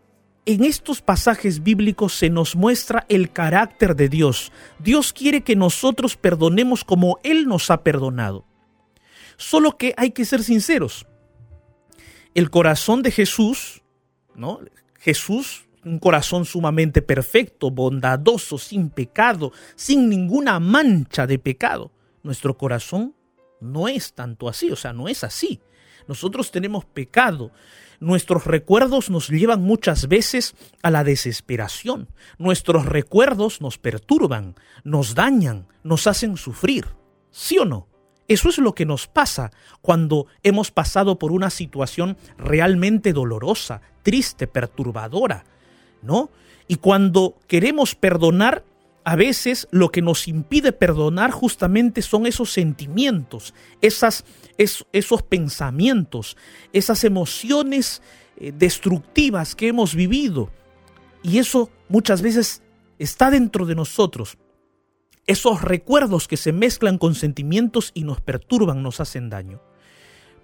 en 0.47 0.65
estos 0.65 1.03
pasajes 1.03 1.63
bíblicos 1.63 2.15
se 2.15 2.31
nos 2.31 2.57
muestra 2.57 3.07
el 3.09 3.31
carácter 3.31 3.95
de 3.95 4.09
Dios. 4.09 4.53
Dios 4.79 5.13
quiere 5.13 5.43
que 5.43 5.55
nosotros 5.55 6.17
perdonemos 6.17 6.83
como 6.83 7.19
Él 7.23 7.47
nos 7.47 7.71
ha 7.71 7.83
perdonado. 7.83 8.45
Solo 9.37 9.77
que 9.77 9.95
hay 9.97 10.11
que 10.11 10.25
ser 10.25 10.43
sinceros. 10.43 11.07
El 12.35 12.51
corazón 12.51 13.03
de 13.03 13.11
Jesús, 13.11 13.83
¿no? 14.35 14.61
Jesús, 15.01 15.67
un 15.85 15.99
corazón 15.99 16.45
sumamente 16.45 17.01
perfecto, 17.01 17.71
bondadoso, 17.71 18.59
sin 18.59 18.91
pecado, 18.91 19.53
sin 19.75 20.09
ninguna 20.09 20.61
mancha 20.61 21.27
de 21.27 21.39
pecado. 21.39 21.91
Nuestro 22.23 22.57
corazón 22.59 23.15
no 23.61 23.89
es 23.89 24.13
tanto 24.13 24.49
así, 24.49 24.71
o 24.71 24.77
sea, 24.77 24.93
no 24.93 25.09
es 25.09 25.25
así. 25.25 25.61
Nosotros 26.07 26.51
tenemos 26.51 26.85
pecado. 26.85 27.51
Nuestros 27.99 28.45
recuerdos 28.47 29.09
nos 29.11 29.29
llevan 29.29 29.63
muchas 29.63 30.07
veces 30.07 30.55
a 30.83 30.91
la 30.91 31.03
desesperación. 31.03 32.09
Nuestros 32.39 32.85
recuerdos 32.85 33.61
nos 33.61 33.79
perturban, 33.79 34.55
nos 34.85 35.15
dañan, 35.15 35.67
nos 35.83 36.07
hacen 36.07 36.37
sufrir. 36.37 36.87
¿Sí 37.31 37.59
o 37.59 37.65
no? 37.65 37.89
Eso 38.31 38.49
es 38.49 38.59
lo 38.59 38.77
que 38.77 38.87
nos 38.87 39.09
pasa 39.09 39.51
cuando 39.81 40.27
hemos 40.43 40.71
pasado 40.71 41.19
por 41.19 41.33
una 41.33 41.51
situación 41.51 42.17
realmente 42.39 43.13
dolorosa, 43.13 43.83
triste, 44.03 44.47
perturbadora, 44.47 45.45
¿no? 46.03 46.31
Y 46.69 46.77
cuando 46.77 47.37
queremos 47.47 47.95
perdonar, 47.95 48.65
a 49.05 49.17
veces 49.17 49.67
lo 49.71 49.91
que 49.91 50.03
nos 50.03 50.29
impide 50.29 50.73
perdonar 50.73 51.31
justamente 51.31 52.03
son 52.03 52.27
esos 52.27 52.53
sentimientos, 52.53 53.55
esas, 53.81 54.25
esos 54.57 55.23
pensamientos, 55.23 56.37
esas 56.73 57.03
emociones 57.05 58.03
eh, 58.37 58.53
destructivas 58.57 59.55
que 59.55 59.69
hemos 59.69 59.95
vivido. 59.95 60.51
Y 61.23 61.39
eso 61.39 61.71
muchas 61.89 62.23
veces 62.23 62.63
está 62.99 63.31
dentro 63.31 63.67
de 63.67 63.75
nosotros 63.75 64.37
esos 65.31 65.63
recuerdos 65.63 66.27
que 66.27 66.37
se 66.37 66.53
mezclan 66.53 66.99
con 66.99 67.15
sentimientos 67.15 67.93
y 67.95 68.03
nos 68.03 68.21
perturban, 68.21 68.83
nos 68.83 68.99
hacen 68.99 69.31
daño. 69.31 69.61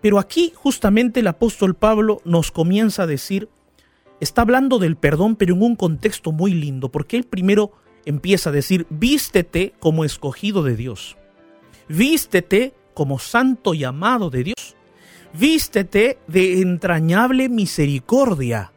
Pero 0.01 0.19
aquí 0.19 0.53
justamente 0.55 1.21
el 1.21 1.27
apóstol 1.27 1.75
Pablo 1.75 2.21
nos 2.25 2.51
comienza 2.51 3.05
a 3.05 3.07
decir, 3.07 3.49
está 4.21 4.43
hablando 4.43 4.79
del 4.79 4.97
perdón, 4.97 5.37
pero 5.37 5.55
en 5.55 5.63
un 5.63 5.77
contexto 5.77 6.33
muy 6.33 6.53
lindo, 6.53 6.91
porque 6.91 7.17
él 7.17 7.25
primero 7.25 7.73
empieza 8.05 8.51
a 8.51 8.53
decir, 8.53 8.87
vístete 8.91 9.75
como 9.81 10.05
escogido 10.05 10.63
de 10.63 10.77
Dios, 10.77 11.17
vístete 11.89 12.75
como 12.95 13.19
santo 13.19 13.75
y 13.75 13.85
amado 13.85 14.31
de 14.31 14.45
Dios, 14.45 14.77
vístete 15.39 16.19
de 16.27 16.61
entrañable 16.61 17.49
misericordia. 17.49 18.73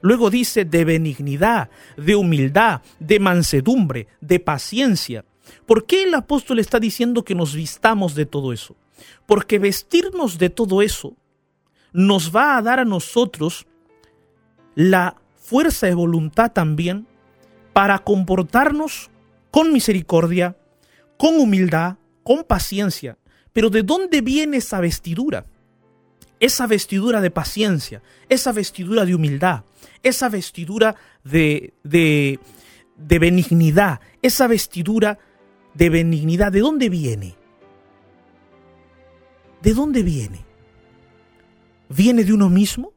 Luego 0.00 0.30
dice 0.30 0.64
de 0.64 0.84
benignidad, 0.84 1.70
de 1.96 2.16
humildad, 2.16 2.82
de 2.98 3.20
mansedumbre, 3.20 4.08
de 4.20 4.40
paciencia. 4.40 5.24
¿Por 5.64 5.86
qué 5.86 6.02
el 6.02 6.14
apóstol 6.14 6.58
está 6.58 6.80
diciendo 6.80 7.24
que 7.24 7.36
nos 7.36 7.54
vistamos 7.54 8.16
de 8.16 8.26
todo 8.26 8.52
eso? 8.52 8.76
Porque 9.26 9.58
vestirnos 9.58 10.38
de 10.38 10.50
todo 10.50 10.82
eso 10.82 11.16
nos 11.92 12.34
va 12.34 12.56
a 12.56 12.62
dar 12.62 12.80
a 12.80 12.84
nosotros 12.84 13.66
la 14.74 15.16
fuerza 15.36 15.86
de 15.86 15.94
voluntad 15.94 16.52
también 16.52 17.06
para 17.72 17.98
comportarnos 17.98 19.10
con 19.50 19.72
misericordia, 19.72 20.56
con 21.16 21.38
humildad, 21.38 21.96
con 22.22 22.44
paciencia. 22.44 23.18
Pero 23.52 23.70
¿de 23.70 23.82
dónde 23.82 24.20
viene 24.20 24.58
esa 24.58 24.80
vestidura? 24.80 25.44
Esa 26.40 26.66
vestidura 26.66 27.20
de 27.20 27.30
paciencia, 27.30 28.02
esa 28.28 28.52
vestidura 28.52 29.04
de 29.04 29.14
humildad, 29.14 29.64
esa 30.02 30.28
vestidura 30.28 30.96
de, 31.22 31.74
de, 31.84 32.40
de 32.96 33.18
benignidad, 33.18 34.00
esa 34.22 34.48
vestidura 34.48 35.18
de 35.74 35.90
benignidad, 35.90 36.50
¿de 36.50 36.60
dónde 36.60 36.88
viene? 36.88 37.36
¿De 39.62 39.74
dónde 39.74 40.02
viene? 40.02 40.44
¿Viene 41.88 42.24
de 42.24 42.32
uno 42.32 42.48
mismo? 42.48 42.92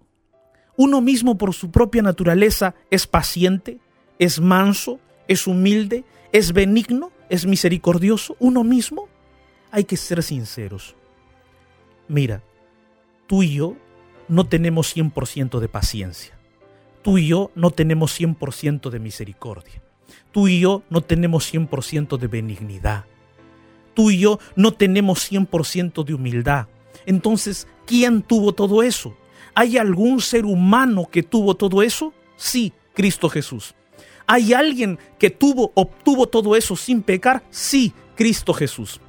¿Uno 0.77 0.99
mismo 0.99 1.37
por 1.37 1.53
su 1.53 1.71
propia 1.71 2.01
naturaleza 2.01 2.75
es 2.89 3.07
paciente, 3.07 3.79
es 4.19 4.41
manso, 4.41 4.99
es 5.27 5.47
humilde, 5.47 6.03
es 6.31 6.53
benigno, 6.53 7.11
es 7.29 7.45
misericordioso? 7.45 8.35
¿Uno 8.39 8.63
mismo? 8.63 9.07
Hay 9.71 9.83
que 9.83 9.95
ser 9.95 10.23
sinceros. 10.23 10.95
Mira, 12.07 12.43
tú 13.27 13.43
y 13.43 13.55
yo 13.55 13.75
no 14.27 14.47
tenemos 14.47 14.95
100% 14.95 15.59
de 15.59 15.69
paciencia. 15.69 16.37
tú 17.03 17.19
y 17.19 17.27
yo 17.27 17.51
no 17.53 17.69
tenemos 17.69 18.19
100% 18.19 18.89
de 18.89 18.99
misericordia. 18.99 19.83
Tú 20.31 20.47
y 20.47 20.59
yo 20.59 20.81
no 20.89 21.01
tenemos 21.01 21.53
100% 21.53 22.17
de 22.17 22.27
benignidad. 22.27 23.05
Tú 23.95 24.11
y 24.11 24.19
yo 24.19 24.39
no 24.55 24.73
tenemos 24.73 25.31
100% 25.31 26.03
de 26.03 26.13
humildad. 26.13 26.67
Entonces, 27.07 27.67
¿quién 27.87 28.21
tuvo 28.21 28.53
todo 28.53 28.83
eso? 28.83 29.15
¿Hay 29.55 29.77
algún 29.77 30.21
ser 30.21 30.45
humano 30.45 31.07
que 31.09 31.23
tuvo 31.23 31.55
todo 31.55 31.81
eso? 31.81 32.13
Sí, 32.35 32.73
Cristo 32.93 33.29
Jesús. 33.29 33.73
¿Hay 34.27 34.53
alguien 34.53 34.99
que 35.17 35.29
tuvo, 35.29 35.71
obtuvo 35.75 36.27
todo 36.27 36.55
eso 36.55 36.75
sin 36.75 37.01
pecar? 37.01 37.43
Sí, 37.49 37.93
Cristo 38.15 38.53
Jesús. 38.53 38.99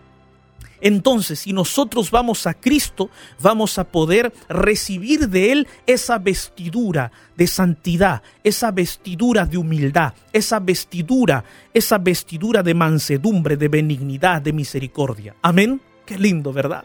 Entonces, 0.81 1.41
si 1.41 1.53
nosotros 1.53 2.11
vamos 2.11 2.47
a 2.47 2.55
Cristo, 2.55 3.11
vamos 3.41 3.79
a 3.79 3.85
poder 3.85 4.33
recibir 4.49 5.29
de 5.29 5.53
Él 5.53 5.69
esa 5.87 6.19
vestidura 6.19 7.13
de 7.37 7.47
santidad, 7.47 8.23
esa 8.45 8.71
vestidura 8.71 9.47
de 9.47 9.59
humildad, 9.59 10.15
esa 10.33 10.61
vestidura, 10.61 11.45
esa 11.73 11.99
vestidura 11.99 12.63
de 12.63 12.75
mansedumbre, 12.75 13.57
de 13.57 13.69
benignidad, 13.69 14.43
de 14.43 14.53
misericordia. 14.53 15.35
Amén. 15.43 15.81
Qué 16.05 16.19
lindo, 16.19 16.53
¿verdad? 16.53 16.85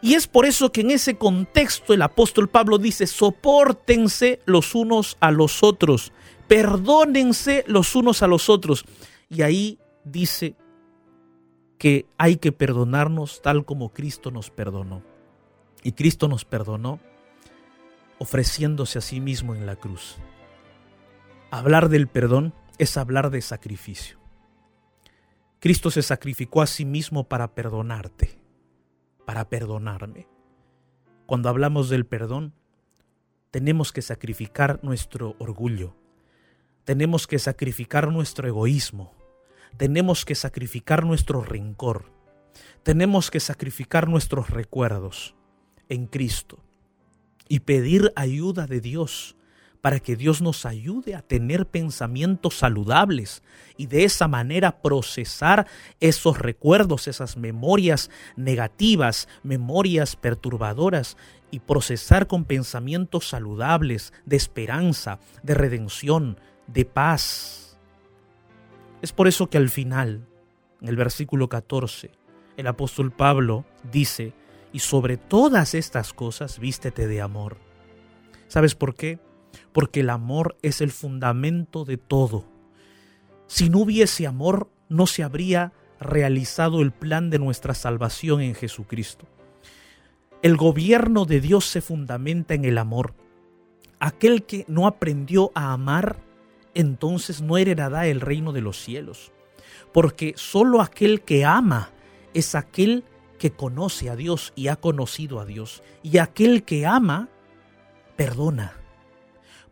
Y 0.00 0.14
es 0.14 0.26
por 0.26 0.46
eso 0.46 0.70
que 0.70 0.82
en 0.82 0.90
ese 0.90 1.16
contexto 1.16 1.94
el 1.94 2.02
apóstol 2.02 2.48
Pablo 2.48 2.78
dice, 2.78 3.06
soportense 3.06 4.40
los 4.44 4.74
unos 4.74 5.16
a 5.20 5.30
los 5.30 5.62
otros, 5.62 6.12
perdónense 6.46 7.64
los 7.66 7.96
unos 7.96 8.22
a 8.22 8.26
los 8.26 8.48
otros. 8.48 8.84
Y 9.28 9.42
ahí 9.42 9.78
dice 10.04 10.54
que 11.78 12.06
hay 12.18 12.36
que 12.36 12.52
perdonarnos 12.52 13.42
tal 13.42 13.64
como 13.64 13.92
Cristo 13.92 14.30
nos 14.30 14.50
perdonó. 14.50 15.02
Y 15.82 15.92
Cristo 15.92 16.28
nos 16.28 16.44
perdonó 16.44 17.00
ofreciéndose 18.18 18.98
a 18.98 19.02
sí 19.02 19.20
mismo 19.20 19.54
en 19.54 19.66
la 19.66 19.76
cruz. 19.76 20.16
Hablar 21.50 21.88
del 21.88 22.08
perdón 22.08 22.54
es 22.78 22.96
hablar 22.96 23.30
de 23.30 23.40
sacrificio. 23.40 24.18
Cristo 25.60 25.90
se 25.90 26.02
sacrificó 26.02 26.62
a 26.62 26.66
sí 26.66 26.84
mismo 26.84 27.24
para 27.24 27.54
perdonarte, 27.54 28.38
para 29.24 29.48
perdonarme. 29.48 30.26
Cuando 31.26 31.48
hablamos 31.48 31.88
del 31.88 32.06
perdón, 32.06 32.54
tenemos 33.50 33.92
que 33.92 34.02
sacrificar 34.02 34.80
nuestro 34.82 35.34
orgullo, 35.38 35.96
tenemos 36.84 37.26
que 37.26 37.38
sacrificar 37.38 38.12
nuestro 38.12 38.46
egoísmo, 38.46 39.12
tenemos 39.76 40.24
que 40.24 40.34
sacrificar 40.34 41.04
nuestro 41.04 41.42
rencor, 41.42 42.12
tenemos 42.82 43.30
que 43.30 43.40
sacrificar 43.40 44.08
nuestros 44.08 44.50
recuerdos 44.50 45.34
en 45.88 46.06
Cristo 46.06 46.58
y 47.48 47.60
pedir 47.60 48.12
ayuda 48.16 48.66
de 48.66 48.80
Dios 48.80 49.36
para 49.80 50.00
que 50.00 50.16
Dios 50.16 50.42
nos 50.42 50.66
ayude 50.66 51.14
a 51.14 51.22
tener 51.22 51.66
pensamientos 51.66 52.58
saludables 52.58 53.42
y 53.76 53.86
de 53.86 54.04
esa 54.04 54.26
manera 54.26 54.82
procesar 54.82 55.68
esos 56.00 56.38
recuerdos, 56.38 57.06
esas 57.06 57.36
memorias 57.36 58.10
negativas, 58.34 59.28
memorias 59.44 60.16
perturbadoras 60.16 61.16
y 61.52 61.60
procesar 61.60 62.26
con 62.26 62.44
pensamientos 62.44 63.28
saludables 63.28 64.12
de 64.24 64.36
esperanza, 64.36 65.20
de 65.44 65.54
redención, 65.54 66.40
de 66.66 66.84
paz 66.84 67.65
es 69.06 69.12
por 69.12 69.28
eso 69.28 69.48
que 69.48 69.56
al 69.56 69.70
final, 69.70 70.26
en 70.80 70.88
el 70.88 70.96
versículo 70.96 71.48
14, 71.48 72.10
el 72.56 72.66
apóstol 72.66 73.12
Pablo 73.12 73.64
dice, 73.92 74.32
y 74.72 74.80
sobre 74.80 75.16
todas 75.16 75.76
estas 75.76 76.12
cosas 76.12 76.58
vístete 76.58 77.06
de 77.06 77.20
amor. 77.20 77.56
¿Sabes 78.48 78.74
por 78.74 78.96
qué? 78.96 79.20
Porque 79.72 80.00
el 80.00 80.10
amor 80.10 80.56
es 80.60 80.80
el 80.80 80.90
fundamento 80.90 81.84
de 81.84 81.98
todo. 81.98 82.46
Si 83.46 83.70
no 83.70 83.78
hubiese 83.78 84.26
amor, 84.26 84.68
no 84.88 85.06
se 85.06 85.22
habría 85.22 85.72
realizado 86.00 86.82
el 86.82 86.90
plan 86.90 87.30
de 87.30 87.38
nuestra 87.38 87.74
salvación 87.74 88.40
en 88.40 88.56
Jesucristo. 88.56 89.28
El 90.42 90.56
gobierno 90.56 91.26
de 91.26 91.40
Dios 91.40 91.64
se 91.66 91.80
fundamenta 91.80 92.54
en 92.54 92.64
el 92.64 92.76
amor. 92.76 93.14
Aquel 94.00 94.42
que 94.42 94.64
no 94.66 94.88
aprendió 94.88 95.52
a 95.54 95.72
amar 95.72 96.25
entonces 96.76 97.40
no 97.40 97.56
heredará 97.56 98.06
el 98.06 98.20
reino 98.20 98.52
de 98.52 98.60
los 98.60 98.78
cielos. 98.78 99.32
Porque 99.92 100.34
solo 100.36 100.82
aquel 100.82 101.22
que 101.22 101.44
ama 101.44 101.90
es 102.34 102.54
aquel 102.54 103.04
que 103.38 103.50
conoce 103.50 104.10
a 104.10 104.16
Dios 104.16 104.52
y 104.54 104.68
ha 104.68 104.76
conocido 104.76 105.40
a 105.40 105.46
Dios. 105.46 105.82
Y 106.02 106.18
aquel 106.18 106.64
que 106.64 106.86
ama, 106.86 107.30
perdona. 108.14 108.74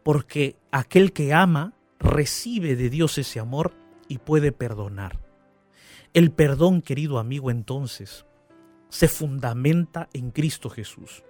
Porque 0.03 0.57
aquel 0.71 1.13
que 1.13 1.35
ama 1.35 1.75
recibe 1.99 2.75
de 2.75 2.89
Dios 2.91 3.19
ese 3.19 3.39
amor 3.39 3.75
y 4.09 4.19
puede 4.19 4.51
perdonar. 4.51 5.21
El 6.15 6.31
perdón, 6.31 6.81
querido 6.81 7.19
amigo, 7.19 7.51
entonces, 7.51 8.25
se 8.89 9.09
fundamenta 9.09 10.09
en 10.13 10.31
Cristo 10.31 10.71
Jesús. 10.71 11.23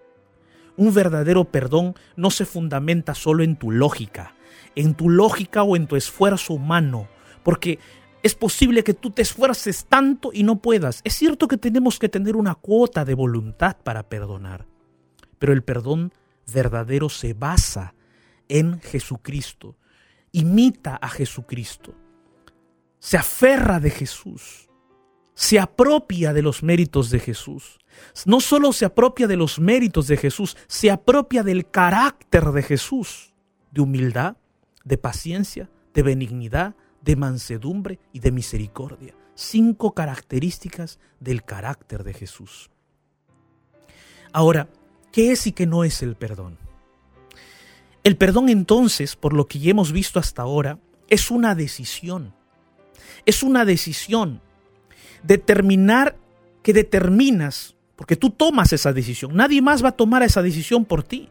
Un 0.76 0.92
verdadero 0.92 1.44
perdón 1.44 1.94
no 2.16 2.30
se 2.30 2.44
fundamenta 2.44 3.14
solo 3.14 3.42
en 3.44 3.56
tu 3.56 3.70
lógica, 3.70 4.34
en 4.76 4.94
tu 4.94 5.10
lógica 5.10 5.62
o 5.62 5.76
en 5.76 5.86
tu 5.86 5.96
esfuerzo 5.96 6.54
humano, 6.54 7.08
porque 7.42 7.78
es 8.22 8.34
posible 8.34 8.84
que 8.84 8.94
tú 8.94 9.10
te 9.10 9.22
esfuerces 9.22 9.84
tanto 9.84 10.30
y 10.32 10.44
no 10.44 10.56
puedas. 10.56 11.00
Es 11.04 11.14
cierto 11.14 11.46
que 11.46 11.58
tenemos 11.58 11.98
que 11.98 12.08
tener 12.08 12.36
una 12.36 12.54
cuota 12.54 13.04
de 13.04 13.14
voluntad 13.14 13.76
para 13.82 14.08
perdonar, 14.08 14.66
pero 15.38 15.52
el 15.52 15.62
perdón 15.62 16.12
verdadero 16.52 17.08
se 17.08 17.34
basa 17.34 17.94
en 18.48 18.80
Jesucristo, 18.80 19.76
imita 20.32 20.96
a 20.96 21.08
Jesucristo, 21.08 21.94
se 22.98 23.16
aferra 23.16 23.80
de 23.80 23.90
Jesús, 23.90 24.70
se 25.34 25.58
apropia 25.58 26.32
de 26.32 26.42
los 26.42 26.62
méritos 26.62 27.10
de 27.10 27.18
Jesús. 27.18 27.78
No 28.24 28.40
solo 28.40 28.72
se 28.72 28.84
apropia 28.84 29.26
de 29.26 29.36
los 29.36 29.58
méritos 29.58 30.06
de 30.06 30.16
Jesús, 30.16 30.56
se 30.66 30.90
apropia 30.90 31.42
del 31.42 31.70
carácter 31.70 32.52
de 32.52 32.62
Jesús, 32.62 33.34
de 33.70 33.82
humildad, 33.82 34.36
de 34.84 34.98
paciencia, 34.98 35.70
de 35.92 36.02
benignidad, 36.02 36.74
de 37.02 37.16
mansedumbre 37.16 37.98
y 38.12 38.20
de 38.20 38.32
misericordia. 38.32 39.14
Cinco 39.34 39.92
características 39.94 40.98
del 41.20 41.42
carácter 41.42 42.04
de 42.04 42.14
Jesús. 42.14 42.70
Ahora, 44.32 44.68
¿qué 45.12 45.32
es 45.32 45.46
y 45.46 45.52
qué 45.52 45.66
no 45.66 45.84
es 45.84 46.02
el 46.02 46.16
perdón? 46.16 46.58
El 48.04 48.16
perdón 48.16 48.48
entonces, 48.48 49.16
por 49.16 49.32
lo 49.32 49.46
que 49.46 49.58
ya 49.58 49.70
hemos 49.70 49.92
visto 49.92 50.18
hasta 50.18 50.42
ahora, 50.42 50.78
es 51.08 51.30
una 51.30 51.54
decisión. 51.54 52.34
Es 53.24 53.42
una 53.42 53.64
decisión. 53.64 54.40
Determinar 55.22 56.16
que 56.62 56.72
determinas, 56.72 57.76
porque 57.96 58.16
tú 58.16 58.30
tomas 58.30 58.72
esa 58.72 58.92
decisión. 58.92 59.34
Nadie 59.34 59.62
más 59.62 59.84
va 59.84 59.90
a 59.90 59.96
tomar 59.96 60.22
esa 60.22 60.42
decisión 60.42 60.84
por 60.84 61.02
ti. 61.02 61.28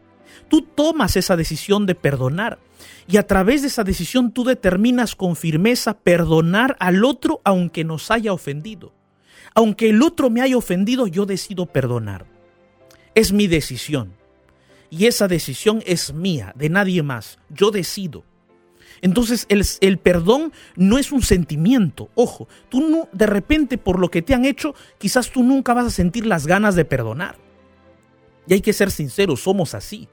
Tú 0.48 0.62
tomas 0.62 1.16
esa 1.16 1.36
decisión 1.36 1.86
de 1.86 1.94
perdonar 1.94 2.58
y 3.06 3.16
a 3.18 3.26
través 3.26 3.62
de 3.62 3.68
esa 3.68 3.84
decisión 3.84 4.32
tú 4.32 4.44
determinas 4.44 5.14
con 5.14 5.36
firmeza 5.36 5.98
perdonar 5.98 6.76
al 6.80 7.04
otro 7.04 7.40
aunque 7.44 7.84
nos 7.84 8.10
haya 8.10 8.32
ofendido. 8.32 8.92
Aunque 9.54 9.90
el 9.90 10.02
otro 10.02 10.30
me 10.30 10.40
haya 10.40 10.56
ofendido, 10.56 11.06
yo 11.06 11.26
decido 11.26 11.66
perdonar. 11.66 12.26
Es 13.14 13.32
mi 13.32 13.46
decisión. 13.46 14.14
Y 14.90 15.06
esa 15.06 15.28
decisión 15.28 15.82
es 15.86 16.12
mía, 16.12 16.52
de 16.56 16.68
nadie 16.68 17.02
más. 17.02 17.38
Yo 17.50 17.70
decido. 17.70 18.24
Entonces 19.02 19.46
el, 19.48 19.64
el, 19.80 19.98
perdón 19.98 20.52
no 20.76 20.98
es 20.98 21.12
un 21.12 21.22
sentimiento. 21.22 22.08
Ojo, 22.14 22.48
tú 22.68 22.88
no, 22.88 23.08
de 23.12 23.26
repente 23.26 23.76
por 23.76 23.98
lo 23.98 24.10
que 24.10 24.22
te 24.22 24.34
han 24.34 24.44
hecho, 24.44 24.74
quizás 24.98 25.30
tú 25.30 25.42
nunca 25.42 25.74
vas 25.74 25.86
a 25.86 25.90
sentir 25.90 26.26
las 26.26 26.46
ganas 26.46 26.74
de 26.74 26.84
perdonar. 26.84 27.36
Y 28.46 28.54
hay 28.54 28.60
que 28.60 28.72
ser 28.72 28.90
sinceros, 28.90 29.42
somos 29.42 29.74
así. 29.74 30.08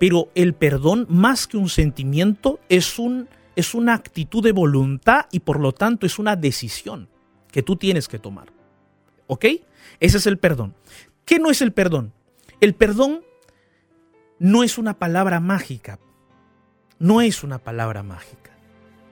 Pero 0.00 0.30
el 0.34 0.54
perdón, 0.54 1.06
más 1.10 1.46
que 1.46 1.58
un 1.58 1.68
sentimiento, 1.68 2.58
es, 2.70 2.98
un, 2.98 3.28
es 3.54 3.74
una 3.74 3.92
actitud 3.92 4.42
de 4.42 4.52
voluntad 4.52 5.26
y 5.30 5.40
por 5.40 5.60
lo 5.60 5.72
tanto 5.72 6.06
es 6.06 6.18
una 6.18 6.36
decisión 6.36 7.10
que 7.52 7.62
tú 7.62 7.76
tienes 7.76 8.08
que 8.08 8.18
tomar. 8.18 8.50
¿Ok? 9.26 9.44
Ese 10.00 10.16
es 10.16 10.26
el 10.26 10.38
perdón. 10.38 10.74
¿Qué 11.26 11.38
no 11.38 11.50
es 11.50 11.60
el 11.60 11.74
perdón? 11.74 12.14
El 12.62 12.74
perdón 12.74 13.20
no 14.38 14.62
es 14.62 14.78
una 14.78 14.98
palabra 14.98 15.38
mágica. 15.38 15.98
No 16.98 17.20
es 17.20 17.44
una 17.44 17.58
palabra 17.58 18.02
mágica. 18.02 18.56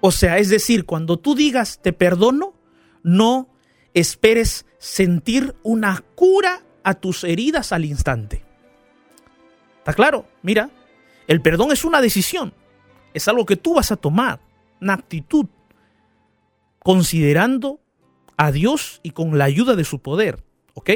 O 0.00 0.10
sea, 0.10 0.38
es 0.38 0.48
decir, 0.48 0.86
cuando 0.86 1.18
tú 1.18 1.34
digas 1.34 1.80
te 1.82 1.92
perdono, 1.92 2.54
no 3.02 3.50
esperes 3.92 4.64
sentir 4.78 5.54
una 5.62 6.02
cura 6.14 6.62
a 6.82 6.94
tus 6.94 7.24
heridas 7.24 7.72
al 7.72 7.84
instante. 7.84 8.42
¿Está 9.80 9.92
claro? 9.92 10.24
Mira, 10.42 10.70
el 11.28 11.40
perdón 11.40 11.70
es 11.70 11.84
una 11.84 12.00
decisión, 12.00 12.52
es 13.14 13.28
algo 13.28 13.46
que 13.46 13.56
tú 13.56 13.74
vas 13.74 13.92
a 13.92 13.96
tomar, 13.96 14.40
una 14.80 14.94
actitud, 14.94 15.46
considerando 16.80 17.80
a 18.36 18.50
Dios 18.50 19.00
y 19.02 19.10
con 19.10 19.38
la 19.38 19.44
ayuda 19.44 19.76
de 19.76 19.84
su 19.84 20.00
poder, 20.00 20.42
¿ok? 20.74 20.90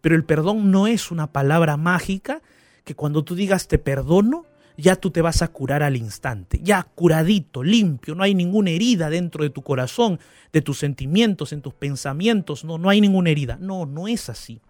Pero 0.00 0.14
el 0.14 0.24
perdón 0.24 0.70
no 0.70 0.86
es 0.86 1.10
una 1.10 1.32
palabra 1.32 1.76
mágica 1.76 2.42
que 2.84 2.94
cuando 2.94 3.24
tú 3.24 3.34
digas 3.34 3.68
te 3.68 3.78
perdono, 3.78 4.46
ya 4.76 4.96
tú 4.96 5.10
te 5.10 5.22
vas 5.22 5.42
a 5.42 5.48
curar 5.48 5.82
al 5.82 5.96
instante, 5.96 6.60
ya 6.62 6.82
curadito, 6.82 7.62
limpio, 7.62 8.14
no 8.14 8.22
hay 8.22 8.34
ninguna 8.34 8.70
herida 8.70 9.10
dentro 9.10 9.44
de 9.44 9.50
tu 9.50 9.62
corazón, 9.62 10.20
de 10.52 10.62
tus 10.62 10.78
sentimientos, 10.78 11.52
en 11.52 11.62
tus 11.62 11.74
pensamientos, 11.74 12.64
no, 12.64 12.78
no 12.78 12.88
hay 12.88 13.00
ninguna 13.00 13.30
herida. 13.30 13.58
No, 13.60 13.86
no 13.86 14.08
es 14.08 14.28
así. 14.28 14.60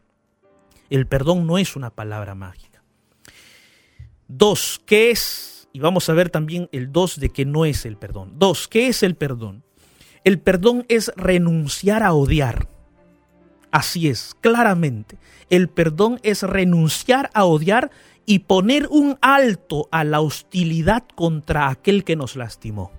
El 0.88 1.06
perdón 1.06 1.46
no 1.46 1.58
es 1.58 1.76
una 1.76 1.90
palabra 1.90 2.34
mágica. 2.34 2.79
Dos, 4.32 4.80
¿qué 4.86 5.10
es? 5.10 5.68
Y 5.72 5.80
vamos 5.80 6.08
a 6.08 6.12
ver 6.12 6.30
también 6.30 6.68
el 6.70 6.92
dos 6.92 7.18
de 7.18 7.30
que 7.30 7.44
no 7.44 7.64
es 7.64 7.84
el 7.84 7.96
perdón. 7.96 8.34
Dos, 8.38 8.68
¿qué 8.68 8.86
es 8.86 9.02
el 9.02 9.16
perdón? 9.16 9.64
El 10.22 10.38
perdón 10.38 10.86
es 10.88 11.10
renunciar 11.16 12.04
a 12.04 12.12
odiar. 12.12 12.68
Así 13.72 14.08
es, 14.08 14.36
claramente. 14.40 15.18
El 15.48 15.68
perdón 15.68 16.20
es 16.22 16.44
renunciar 16.44 17.30
a 17.34 17.44
odiar 17.44 17.90
y 18.24 18.40
poner 18.40 18.86
un 18.86 19.18
alto 19.20 19.88
a 19.90 20.04
la 20.04 20.20
hostilidad 20.20 21.02
contra 21.16 21.68
aquel 21.68 22.04
que 22.04 22.14
nos 22.14 22.36
lastimó 22.36 22.92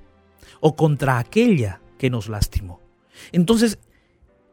o 0.59 0.75
contra 0.75 1.17
aquella 1.17 1.79
que 1.97 2.09
nos 2.09 2.27
lastimó. 2.27 2.81
Entonces, 3.31 3.79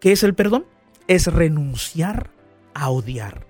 ¿qué 0.00 0.12
es 0.12 0.22
el 0.22 0.36
perdón? 0.36 0.64
Es 1.08 1.26
renunciar 1.26 2.30
a 2.72 2.90
odiar. 2.90 3.48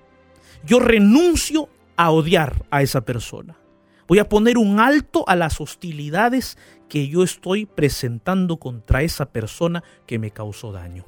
Yo 0.65 0.81
renuncio 0.81 1.69
a 1.99 2.13
odiar 2.13 2.65
a 2.71 2.81
esa 2.81 3.03
persona. 3.03 3.59
Voy 4.07 4.21
a 4.21 4.29
poner 4.29 4.57
un 4.57 4.81
alto 4.81 5.25
a 5.29 5.37
las 5.37 5.61
hostilidades 5.61 6.57
que 6.89 7.09
yo 7.09 7.25
estoy 7.25 7.67
presentando 7.67 8.57
contra 8.57 9.03
esa 9.03 9.27
persona 9.27 9.83
que 10.07 10.19
me 10.19 10.31
causó 10.31 10.73
daño. 10.73 11.05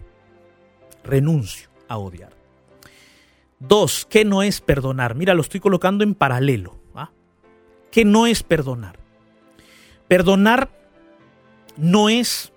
Renuncio 1.05 1.71
a 1.89 1.97
odiar. 1.97 2.33
Dos, 3.61 4.05
¿qué 4.11 4.25
no 4.25 4.43
es 4.43 4.61
perdonar? 4.61 5.15
Mira, 5.15 5.33
lo 5.33 5.43
estoy 5.43 5.61
colocando 5.61 6.03
en 6.03 6.15
paralelo. 6.15 6.77
¿ah? 6.95 7.13
¿Qué 7.93 8.05
no 8.05 8.27
es 8.27 8.43
perdonar? 8.43 8.99
Perdonar 10.09 10.71
no 11.77 12.09
es, 12.09 12.53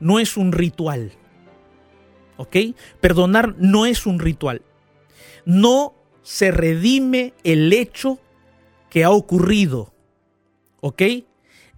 no 0.00 0.18
es 0.18 0.36
un 0.36 0.50
ritual. 0.50 1.12
¿Ok? 2.38 2.56
Perdonar 3.00 3.54
no 3.56 3.86
es 3.86 4.04
un 4.04 4.18
ritual. 4.18 4.62
No 5.44 5.95
se 6.26 6.50
redime 6.50 7.34
el 7.44 7.72
hecho 7.72 8.18
que 8.90 9.04
ha 9.04 9.10
ocurrido. 9.10 9.92
¿Ok? 10.80 11.02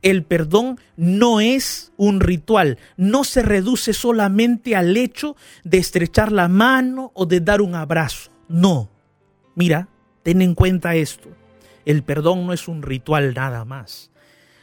El 0.00 0.24
perdón 0.24 0.80
no 0.96 1.40
es 1.40 1.92
un 1.98 2.20
ritual, 2.20 2.78
no 2.96 3.24
se 3.24 3.42
reduce 3.42 3.92
solamente 3.92 4.74
al 4.74 4.96
hecho 4.96 5.36
de 5.64 5.76
estrechar 5.76 6.32
la 6.32 6.48
mano 6.48 7.12
o 7.14 7.26
de 7.26 7.40
dar 7.40 7.60
un 7.60 7.74
abrazo. 7.74 8.30
No. 8.48 8.88
Mira, 9.54 9.88
ten 10.22 10.40
en 10.40 10.54
cuenta 10.54 10.94
esto. 10.94 11.28
El 11.84 12.02
perdón 12.02 12.46
no 12.46 12.54
es 12.54 12.68
un 12.68 12.80
ritual 12.80 13.34
nada 13.34 13.66
más. 13.66 14.10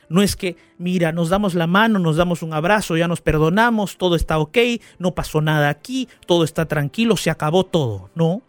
No 0.10 0.24
es 0.24 0.36
que, 0.36 0.58
mira, 0.80 1.12
nos 1.12 1.30
damos 1.30 1.54
la 1.54 1.68
mano, 1.68 2.00
nos 2.00 2.16
damos 2.16 2.42
un 2.42 2.54
abrazo, 2.54 2.98
ya 2.98 3.08
nos 3.08 3.22
perdonamos, 3.22 3.98
todo 3.98 4.16
está 4.16 4.40
ok, 4.40 4.58
no 4.98 5.14
pasó 5.14 5.42
nada 5.42 5.70
aquí, 5.70 6.10
todo 6.26 6.44
está 6.44 6.66
tranquilo, 6.66 7.18
se 7.18 7.30
acabó 7.30 7.68
todo. 7.68 8.10
No. 8.16 8.42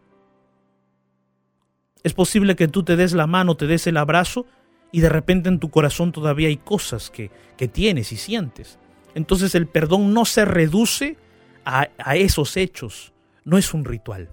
Es 2.07 2.15
posible 2.15 2.55
que 2.55 2.69
tú 2.69 2.85
te 2.85 2.95
des 2.95 3.15
la 3.15 3.27
mano, 3.27 3.57
te 3.57 3.67
des 3.67 3.89
el 3.89 3.97
abrazo 3.97 4.47
y 4.93 5.01
de 5.01 5.09
repente 5.09 5.49
en 5.49 5.59
tu 5.59 5.71
corazón 5.71 6.13
todavía 6.13 6.47
hay 6.47 6.57
cosas 6.57 7.11
que, 7.11 7.33
que 7.57 7.67
tienes 7.67 8.13
y 8.13 8.17
sientes. 8.17 8.79
Entonces 9.17 9.57
el 9.57 9.67
perdón 9.67 10.15
no 10.15 10.25
se 10.25 10.45
reduce 10.45 11.17
a, 11.65 11.89
a 11.99 12.15
esos 12.15 12.57
hechos, 12.57 13.13
no 13.45 13.59
es 13.59 13.75
un 13.75 13.85
ritual. 13.85 14.31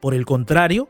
Por 0.00 0.12
el 0.12 0.26
contrario, 0.26 0.88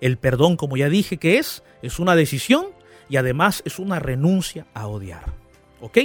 el 0.00 0.18
perdón, 0.18 0.56
como 0.56 0.76
ya 0.76 0.88
dije 0.88 1.16
que 1.16 1.38
es, 1.38 1.64
es 1.82 1.98
una 1.98 2.14
decisión 2.14 2.66
y 3.08 3.16
además 3.16 3.64
es 3.66 3.80
una 3.80 3.98
renuncia 3.98 4.68
a 4.72 4.86
odiar. 4.86 5.32
¿Ok? 5.80 5.98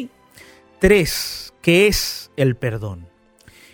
Tres, 0.80 1.54
¿qué 1.62 1.86
es 1.86 2.32
el 2.36 2.56
perdón? 2.56 3.08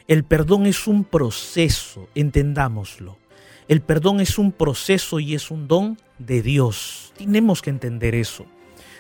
El 0.10 0.26
perdón 0.26 0.66
es 0.66 0.86
un 0.86 1.06
proceso, 1.06 2.10
entendámoslo. 2.14 3.23
El 3.68 3.82
perdón 3.82 4.20
es 4.20 4.38
un 4.38 4.52
proceso 4.52 5.20
y 5.20 5.36
es 5.36 5.52
un 5.52 5.68
don 5.68 5.98
de 6.20 6.42
Dios. 6.42 7.14
Tenemos 7.18 7.62
que 7.62 7.70
entender 7.70 8.16
eso. 8.16 8.46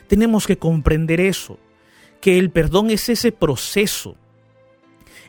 Tenemos 0.07 0.47
que 0.47 0.57
comprender 0.57 1.19
eso. 1.19 1.59
Que 2.21 2.39
el 2.39 2.51
perdón 2.51 2.89
es 2.89 3.09
ese 3.09 3.31
proceso 3.31 4.15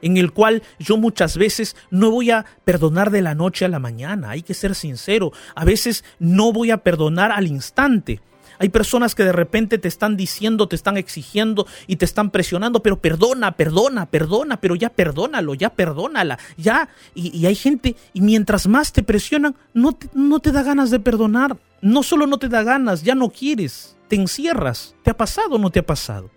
en 0.05 0.19
el 0.19 0.33
cual 0.33 0.63
yo 0.79 0.99
muchas 0.99 1.39
veces 1.39 1.77
no 1.91 2.11
voy 2.11 2.31
a 2.31 2.45
perdonar 2.65 3.11
de 3.11 3.23
la 3.23 3.35
noche 3.35 3.65
a 3.65 3.69
la 3.69 3.79
mañana. 3.79 4.31
Hay 4.31 4.43
que 4.43 4.53
ser 4.53 4.75
sincero. 4.75 5.33
A 5.55 5.65
veces 5.65 6.05
no 6.19 6.53
voy 6.53 6.71
a 6.71 6.79
perdonar 6.79 7.33
al 7.33 7.47
instante. 7.47 8.21
Hay 8.59 8.69
personas 8.69 9.15
que 9.15 9.25
de 9.25 9.33
repente 9.33 9.79
te 9.79 9.89
están 9.89 10.17
diciendo, 10.17 10.69
te 10.69 10.77
están 10.77 10.97
exigiendo 10.97 11.67
y 11.87 11.97
te 11.97 12.05
están 12.05 12.31
presionando, 12.31 12.83
pero 12.83 13.01
perdona, 13.01 13.53
perdona, 13.53 14.07
perdona, 14.07 14.61
pero 14.61 14.75
ya 14.75 14.91
perdónalo, 14.91 15.55
ya 15.55 15.71
perdónala, 15.71 16.39
ya. 16.57 16.89
Y, 17.15 17.47
hay 17.47 17.55
gente, 17.55 17.97
y 18.13 18.21
mientras 18.21 18.67
más 18.67 18.93
te 18.93 19.03
presionan, 19.03 19.57
no 19.73 19.93
te, 19.93 20.09
no 20.15 20.41
te 20.41 20.53
da 20.53 20.63
ganas 20.63 20.91
de 20.91 21.01
perdonar. 21.01 21.57
No 21.81 22.03
solo 22.03 22.27
no 22.27 22.39
te 22.39 22.49
da 22.49 22.63
ganas, 22.63 23.03
ya 23.03 23.15
no 23.15 23.29
quieres, 23.29 23.97
te 24.09 24.17
encierras. 24.17 24.95
¿Te 25.03 25.11
ha 25.11 25.17
pasado 25.17 25.57
o 25.57 25.59
no 25.59 25.71
te 25.71 25.81
ha 25.81 25.87
pasado? 25.87 26.31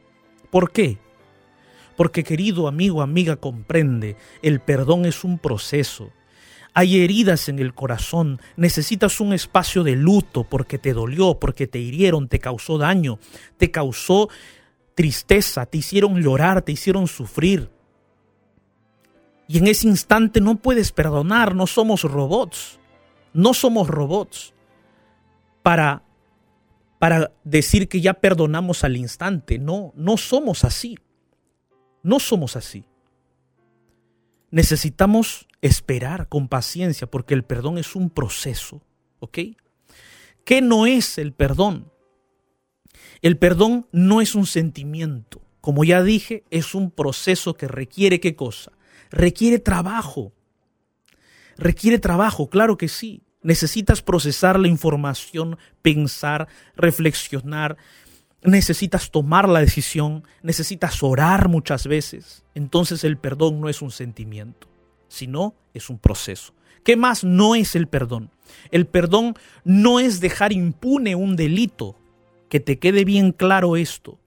¿Por 0.49 0.71
qué? 0.71 0.97
Porque 1.95 2.23
querido 2.23 2.67
amigo, 2.67 3.01
amiga, 3.01 3.38
comprende, 3.38 4.17
el 4.41 4.60
perdón 4.60 5.06
es 5.06 5.23
un 5.23 5.39
proceso. 5.39 6.12
Hay 6.79 7.03
heridas 7.03 7.49
en 7.49 7.57
el 7.57 7.73
corazón, 7.73 8.39
necesitas 8.55 9.19
un 9.19 9.33
espacio 9.33 9.83
de 9.83 9.95
luto 9.95 10.43
porque 10.43 10.77
te 10.77 10.93
dolió, 10.93 11.39
porque 11.39 11.65
te 11.65 11.79
hirieron, 11.79 12.27
te 12.27 12.37
causó 12.37 12.77
daño, 12.77 13.17
te 13.57 13.71
causó 13.71 14.29
tristeza, 14.93 15.65
te 15.65 15.79
hicieron 15.79 16.21
llorar, 16.21 16.61
te 16.61 16.73
hicieron 16.73 17.07
sufrir. 17.07 17.71
Y 19.47 19.57
en 19.57 19.65
ese 19.65 19.87
instante 19.87 20.39
no 20.39 20.57
puedes 20.57 20.91
perdonar, 20.91 21.55
no 21.55 21.65
somos 21.65 22.03
robots, 22.03 22.77
no 23.33 23.55
somos 23.55 23.87
robots 23.87 24.53
para 25.63 26.03
para 26.99 27.31
decir 27.43 27.89
que 27.89 28.01
ya 28.01 28.13
perdonamos 28.13 28.83
al 28.83 28.97
instante. 28.97 29.57
No, 29.57 29.93
no 29.95 30.15
somos 30.15 30.63
así. 30.63 30.99
No 32.03 32.19
somos 32.19 32.55
así. 32.55 32.85
Necesitamos 34.51 35.46
esperar 35.67 36.27
con 36.30 36.47
paciencia 36.47 37.08
porque 37.08 37.34
el 37.34 37.43
perdón 37.43 37.77
es 37.77 37.95
un 37.95 38.10
proceso, 38.10 38.82
¿ok? 39.19 39.39
¿Qué 40.43 40.62
no 40.62 40.86
es 40.86 41.17
el 41.17 41.34
perdón? 41.34 41.91
El 43.21 43.38
perdón 43.38 43.88
no 43.91 44.21
es 44.21 44.36
un 44.36 44.45
sentimiento. 44.45 45.41
Como 45.62 45.84
ya 45.84 46.01
dije, 46.01 46.43
es 46.49 46.75
un 46.75 46.91
proceso 46.91 47.56
que 47.56 47.67
requiere 47.67 48.19
qué 48.19 48.36
cosa? 48.36 48.71
Requiere 49.10 49.60
trabajo. 49.60 50.34
Requiere 51.58 51.99
trabajo, 51.99 52.49
claro 52.49 52.77
que 52.77 52.88
sí. 52.88 53.23
Necesitas 53.41 54.01
procesar 54.01 54.60
la 54.60 54.67
información, 54.67 55.58
pensar, 55.82 56.47
reflexionar, 56.75 57.77
necesitas 58.43 59.12
tomar 59.12 59.47
la 59.47 59.60
decisión, 59.60 60.23
necesitas 60.41 61.01
orar 61.03 61.49
muchas 61.49 61.88
veces. 61.88 62.43
Entonces 62.56 63.03
el 63.03 63.17
perdón 63.17 63.62
no 63.62 63.69
es 63.69 63.82
un 63.82 63.91
sentimiento, 63.91 64.67
sino 65.08 65.56
es 65.74 65.89
un 65.89 66.00
proceso. 66.00 66.54
¿Qué 66.84 66.96
más 66.96 67.24
no 67.24 67.56
es 67.56 67.76
el 67.76 67.88
perdón? 67.88 68.32
El 68.72 68.86
perdón 68.86 69.36
no 69.63 70.00
es 70.00 70.20
dejar 70.20 70.54
impune 70.54 71.15
un 71.15 71.36
delito. 71.36 71.96
Que 72.50 72.62
te 72.62 72.80
quede 72.80 73.04
bien 73.04 73.34
claro 73.34 73.76
esto. 73.76 74.20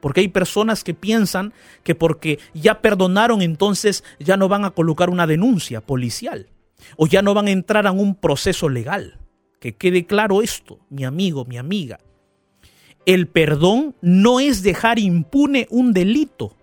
Porque 0.00 0.20
hay 0.20 0.28
personas 0.28 0.84
que 0.84 0.94
piensan 0.94 1.52
que 1.82 1.96
porque 1.96 2.38
ya 2.54 2.80
perdonaron 2.80 3.42
entonces 3.42 4.04
ya 4.20 4.36
no 4.36 4.48
van 4.48 4.64
a 4.64 4.70
colocar 4.70 5.10
una 5.10 5.26
denuncia 5.26 5.80
policial 5.80 6.48
o 6.96 7.08
ya 7.08 7.22
no 7.22 7.34
van 7.34 7.48
a 7.48 7.50
entrar 7.50 7.86
en 7.86 7.98
un 7.98 8.14
proceso 8.14 8.68
legal. 8.68 9.18
Que 9.58 9.74
quede 9.74 10.06
claro 10.06 10.42
esto, 10.42 10.78
mi 10.90 11.04
amigo, 11.04 11.44
mi 11.44 11.56
amiga 11.56 11.98
el 13.06 13.28
perdón 13.28 13.94
no 14.02 14.40
es 14.40 14.62
dejar 14.62 14.98
impune 14.98 15.68
un 15.70 15.92
delito, 15.92 16.54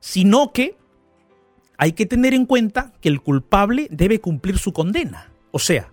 sino 0.00 0.52
que 0.52 0.76
hay 1.78 1.92
que 1.92 2.06
tener 2.06 2.34
en 2.34 2.46
cuenta 2.46 2.92
que 3.00 3.08
el 3.08 3.20
culpable 3.20 3.88
debe 3.90 4.20
cumplir 4.20 4.58
su 4.58 4.72
condena. 4.72 5.30
O 5.50 5.58
sea, 5.58 5.92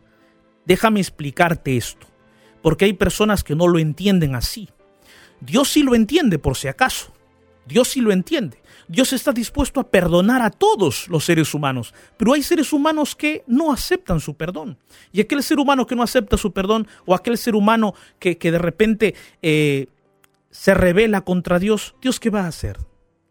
déjame 0.66 1.00
explicarte 1.00 1.78
esto, 1.78 2.08
porque 2.62 2.86
hay 2.86 2.94
personas 2.94 3.44
que 3.44 3.56
no 3.56 3.68
lo 3.68 3.80
entienden 3.80 4.36
así. 4.36 4.70
Dios 5.42 5.70
sí 5.70 5.84
lo 5.84 5.96
entiende 5.96 6.40
por 6.40 6.56
si 6.56 6.68
acaso. 6.68 7.14
Dios 7.66 7.90
sí 7.90 8.02
lo 8.02 8.12
entiende. 8.12 8.62
Dios 8.88 9.14
está 9.14 9.32
dispuesto 9.32 9.80
a 9.80 9.90
perdonar 9.90 10.42
a 10.42 10.50
todos 10.50 11.08
los 11.08 11.24
seres 11.24 11.54
humanos, 11.54 11.94
pero 12.18 12.34
hay 12.34 12.44
seres 12.44 12.74
humanos 12.74 13.16
que 13.16 13.44
no 13.48 13.72
aceptan 13.72 14.20
su 14.20 14.36
perdón. 14.36 14.78
Y 15.12 15.22
aquel 15.22 15.42
ser 15.42 15.60
humano 15.60 15.88
que 15.88 15.96
no 15.96 16.04
acepta 16.04 16.38
su 16.38 16.52
perdón, 16.52 16.88
o 17.06 17.16
aquel 17.16 17.38
ser 17.38 17.56
humano 17.56 17.94
que, 18.20 18.36
de 18.36 18.58
repente 18.58 19.16
eh, 19.42 19.88
se 20.52 20.74
revela 20.74 21.22
contra 21.22 21.60
Dios, 21.60 21.96
¿Dios 22.02 22.20
qué 22.20 22.30
va 22.30 22.42
a 22.42 22.48
hacer? 22.48 22.78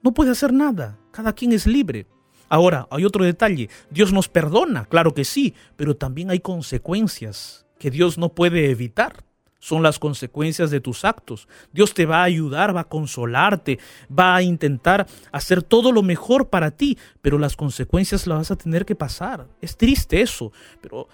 No 0.03 0.15
puede 0.15 0.31
hacer 0.31 0.53
nada, 0.53 0.99
cada 1.13 1.35
quien 1.35 1.53
es 1.53 1.67
libre. 1.67 2.07
Ahora, 2.53 2.87
hay 2.91 3.07
otro 3.07 3.25
detalle, 3.25 3.71
Dios 3.89 4.13
nos 4.13 4.29
perdona, 4.29 4.85
claro 4.85 5.15
que 5.15 5.25
sí, 5.25 5.55
pero 5.75 5.97
también 5.97 6.29
hay 6.29 6.41
consecuencias 6.41 7.65
que 7.79 7.91
Dios 7.91 8.19
no 8.19 8.35
puede 8.35 8.71
evitar. 8.71 9.25
son 9.59 9.83
las 9.83 9.99
consecuencias 9.99 10.71
de 10.71 10.81
tus 10.81 11.05
actos. 11.07 11.49
Dios 11.73 11.95
te 11.95 12.05
va 12.05 12.21
a 12.21 12.25
ayudar, 12.25 12.77
va 12.77 12.81
a 12.81 12.89
consolarte, 12.89 13.79
va 14.11 14.37
a 14.37 14.43
intentar 14.43 15.07
hacer 15.31 15.63
todo 15.63 15.93
lo 15.93 16.03
mejor 16.03 16.51
para 16.51 16.73
ti, 16.73 16.99
pero 17.23 17.39
las 17.39 17.57
consecuencias 17.57 18.27
las 18.27 18.39
vas 18.39 18.51
a 18.51 18.57
tener 18.57 18.85
que 18.85 18.97
pasar. 18.97 19.47
Es 19.63 19.79
triste 19.79 20.21
eso, 20.21 20.53
pero 20.83 21.09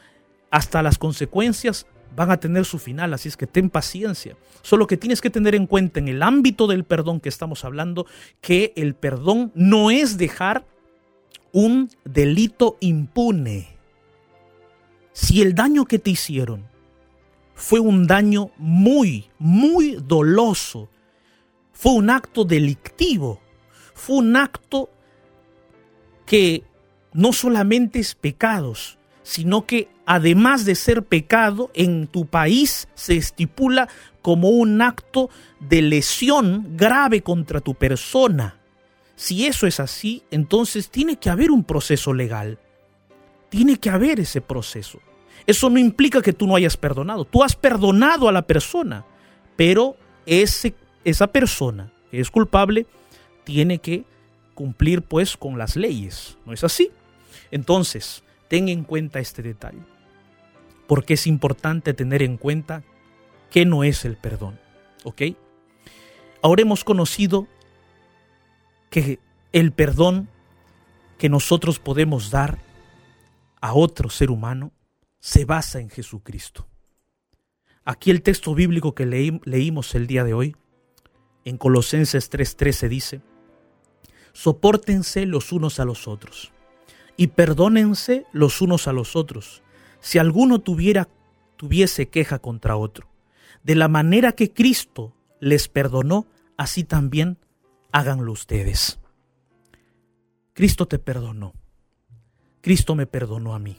hasta 0.50 0.82
las 0.82 0.98
consecuencias 0.98 1.86
van 2.16 2.32
a 2.32 2.40
tener 2.40 2.64
su 2.64 2.78
final, 2.80 3.14
así 3.14 3.28
es 3.28 3.36
que 3.36 3.46
ten 3.46 3.70
paciencia. 3.70 4.34
Solo 4.62 4.88
que 4.88 4.96
tienes 4.96 5.20
que 5.20 5.30
tener 5.30 5.54
en 5.54 5.68
cuenta 5.68 6.00
en 6.00 6.08
el 6.08 6.20
ámbito 6.20 6.66
del 6.66 6.82
perdón 6.82 7.20
que 7.20 7.28
estamos 7.28 7.64
hablando, 7.64 8.06
que 8.40 8.72
el 8.74 8.94
perdón 8.96 9.52
no 9.54 9.92
es 9.92 10.18
dejar 10.18 10.64
un 11.52 11.90
delito 12.04 12.76
impune. 12.80 13.68
Si 15.12 15.42
el 15.42 15.54
daño 15.54 15.84
que 15.84 15.98
te 15.98 16.10
hicieron 16.10 16.64
fue 17.58 17.80
un 17.80 18.06
daño 18.06 18.52
muy, 18.56 19.26
muy 19.40 19.98
doloso. 20.06 20.88
Fue 21.72 21.92
un 21.92 22.08
acto 22.08 22.44
delictivo. 22.44 23.40
Fue 23.94 24.18
un 24.18 24.36
acto 24.36 24.90
que 26.24 26.62
no 27.12 27.32
solamente 27.32 27.98
es 27.98 28.14
pecados, 28.14 28.96
sino 29.24 29.66
que 29.66 29.88
además 30.06 30.64
de 30.66 30.76
ser 30.76 31.02
pecado, 31.02 31.72
en 31.74 32.06
tu 32.06 32.26
país 32.26 32.86
se 32.94 33.16
estipula 33.16 33.88
como 34.22 34.50
un 34.50 34.80
acto 34.80 35.28
de 35.58 35.82
lesión 35.82 36.76
grave 36.76 37.22
contra 37.22 37.60
tu 37.60 37.74
persona. 37.74 38.57
Si 39.18 39.46
eso 39.46 39.66
es 39.66 39.80
así, 39.80 40.22
entonces 40.30 40.90
tiene 40.90 41.16
que 41.16 41.28
haber 41.28 41.50
un 41.50 41.64
proceso 41.64 42.14
legal. 42.14 42.60
Tiene 43.48 43.76
que 43.76 43.90
haber 43.90 44.20
ese 44.20 44.40
proceso. 44.40 45.00
Eso 45.44 45.68
no 45.68 45.80
implica 45.80 46.22
que 46.22 46.32
tú 46.32 46.46
no 46.46 46.54
hayas 46.54 46.76
perdonado. 46.76 47.24
Tú 47.24 47.42
has 47.42 47.56
perdonado 47.56 48.28
a 48.28 48.32
la 48.32 48.42
persona, 48.42 49.04
pero 49.56 49.96
ese, 50.24 50.72
esa 51.02 51.26
persona 51.26 51.92
que 52.12 52.20
es 52.20 52.30
culpable 52.30 52.86
tiene 53.42 53.78
que 53.78 54.04
cumplir 54.54 55.02
pues 55.02 55.36
con 55.36 55.58
las 55.58 55.74
leyes. 55.74 56.38
¿No 56.46 56.52
es 56.52 56.62
así? 56.62 56.92
Entonces, 57.50 58.22
ten 58.46 58.68
en 58.68 58.84
cuenta 58.84 59.18
este 59.18 59.42
detalle. 59.42 59.82
Porque 60.86 61.14
es 61.14 61.26
importante 61.26 61.92
tener 61.92 62.22
en 62.22 62.36
cuenta 62.36 62.84
que 63.50 63.66
no 63.66 63.82
es 63.82 64.04
el 64.04 64.16
perdón. 64.16 64.60
¿Ok? 65.02 65.22
Ahora 66.40 66.62
hemos 66.62 66.84
conocido 66.84 67.48
que 68.90 69.18
el 69.52 69.72
perdón 69.72 70.28
que 71.18 71.28
nosotros 71.28 71.78
podemos 71.78 72.30
dar 72.30 72.58
a 73.60 73.74
otro 73.74 74.08
ser 74.10 74.30
humano 74.30 74.72
se 75.18 75.44
basa 75.44 75.80
en 75.80 75.90
Jesucristo. 75.90 76.66
Aquí 77.84 78.10
el 78.10 78.22
texto 78.22 78.54
bíblico 78.54 78.94
que 78.94 79.06
leímos 79.06 79.94
el 79.94 80.06
día 80.06 80.24
de 80.24 80.34
hoy, 80.34 80.56
en 81.44 81.56
Colosenses 81.56 82.30
3:13 82.30 82.88
dice, 82.88 83.22
Sopórtense 84.32 85.26
los 85.26 85.52
unos 85.52 85.80
a 85.80 85.84
los 85.84 86.06
otros 86.06 86.52
y 87.16 87.28
perdónense 87.28 88.26
los 88.32 88.60
unos 88.60 88.86
a 88.86 88.92
los 88.92 89.16
otros, 89.16 89.62
si 90.00 90.18
alguno 90.18 90.60
tuviera 90.60 91.08
tuviese 91.56 92.08
queja 92.08 92.38
contra 92.38 92.76
otro. 92.76 93.08
De 93.62 93.74
la 93.74 93.88
manera 93.88 94.32
que 94.32 94.52
Cristo 94.52 95.14
les 95.40 95.68
perdonó, 95.68 96.26
así 96.56 96.84
también 96.84 97.36
háganlo 97.92 98.32
ustedes. 98.32 98.98
Cristo 100.54 100.86
te 100.86 100.98
perdonó. 100.98 101.54
Cristo 102.60 102.94
me 102.94 103.06
perdonó 103.06 103.54
a 103.54 103.58
mí 103.58 103.76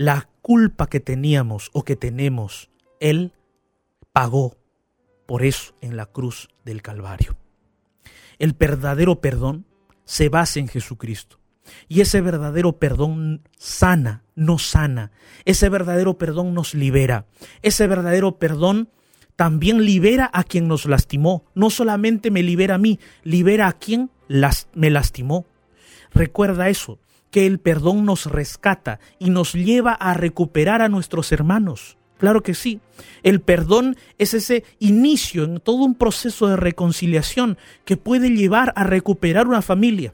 la 0.00 0.30
culpa 0.40 0.86
que 0.86 0.98
teníamos 0.98 1.68
o 1.74 1.84
que 1.84 1.94
tenemos, 1.94 2.70
Él 3.00 3.34
pagó 4.12 4.56
por 5.26 5.44
eso 5.44 5.74
en 5.82 5.94
la 5.94 6.06
cruz 6.06 6.48
del 6.64 6.80
Calvario. 6.80 7.36
El 8.38 8.54
verdadero 8.54 9.20
perdón 9.20 9.66
se 10.06 10.30
basa 10.30 10.58
en 10.58 10.68
Jesucristo. 10.68 11.38
Y 11.86 12.00
ese 12.00 12.22
verdadero 12.22 12.78
perdón 12.78 13.46
sana, 13.58 14.24
no 14.34 14.58
sana. 14.58 15.12
Ese 15.44 15.68
verdadero 15.68 16.16
perdón 16.16 16.54
nos 16.54 16.74
libera. 16.74 17.26
Ese 17.60 17.86
verdadero 17.86 18.38
perdón 18.38 18.88
también 19.40 19.86
libera 19.86 20.28
a 20.34 20.44
quien 20.44 20.68
nos 20.68 20.84
lastimó. 20.84 21.46
No 21.54 21.70
solamente 21.70 22.30
me 22.30 22.42
libera 22.42 22.74
a 22.74 22.78
mí, 22.78 23.00
libera 23.24 23.68
a 23.68 23.72
quien 23.72 24.10
me 24.74 24.90
lastimó. 24.90 25.46
Recuerda 26.12 26.68
eso 26.68 26.98
que 27.30 27.46
el 27.46 27.58
perdón 27.58 28.04
nos 28.04 28.26
rescata 28.26 29.00
y 29.18 29.30
nos 29.30 29.54
lleva 29.54 29.94
a 29.94 30.12
recuperar 30.12 30.82
a 30.82 30.90
nuestros 30.90 31.32
hermanos. 31.32 31.96
Claro 32.18 32.42
que 32.42 32.52
sí. 32.52 32.80
El 33.22 33.40
perdón 33.40 33.96
es 34.18 34.34
ese 34.34 34.62
inicio 34.78 35.44
en 35.44 35.58
todo 35.58 35.84
un 35.84 35.94
proceso 35.94 36.46
de 36.48 36.56
reconciliación 36.56 37.56
que 37.86 37.96
puede 37.96 38.28
llevar 38.28 38.74
a 38.76 38.84
recuperar 38.84 39.46
una 39.46 39.62
familia, 39.62 40.12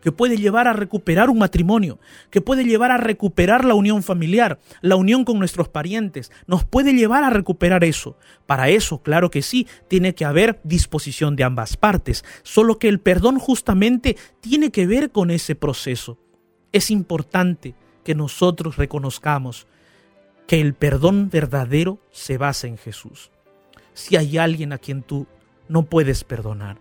que 0.00 0.12
puede 0.12 0.36
llevar 0.36 0.68
a 0.68 0.72
recuperar 0.72 1.30
un 1.30 1.38
matrimonio, 1.38 1.98
que 2.30 2.40
puede 2.40 2.64
llevar 2.64 2.90
a 2.90 2.96
recuperar 2.96 3.64
la 3.64 3.74
unión 3.74 4.02
familiar, 4.02 4.58
la 4.80 4.96
unión 4.96 5.24
con 5.24 5.38
nuestros 5.38 5.68
parientes, 5.68 6.30
nos 6.46 6.64
puede 6.64 6.92
llevar 6.92 7.24
a 7.24 7.30
recuperar 7.30 7.84
eso. 7.84 8.16
Para 8.46 8.68
eso, 8.68 9.02
claro 9.02 9.30
que 9.30 9.42
sí, 9.42 9.66
tiene 9.88 10.14
que 10.14 10.24
haber 10.24 10.60
disposición 10.64 11.36
de 11.36 11.44
ambas 11.44 11.76
partes, 11.76 12.24
solo 12.42 12.78
que 12.78 12.88
el 12.88 13.00
perdón 13.00 13.38
justamente 13.38 14.16
tiene 14.40 14.70
que 14.70 14.86
ver 14.86 15.10
con 15.10 15.30
ese 15.30 15.54
proceso. 15.54 16.18
Es 16.72 16.90
importante 16.90 17.74
que 18.04 18.14
nosotros 18.14 18.76
reconozcamos 18.76 19.66
que 20.46 20.60
el 20.60 20.74
perdón 20.74 21.28
verdadero 21.28 21.98
se 22.10 22.38
basa 22.38 22.66
en 22.66 22.78
Jesús. 22.78 23.30
Si 23.92 24.16
hay 24.16 24.38
alguien 24.38 24.72
a 24.72 24.78
quien 24.78 25.02
tú 25.02 25.26
no 25.68 25.82
puedes 25.84 26.24
perdonar, 26.24 26.78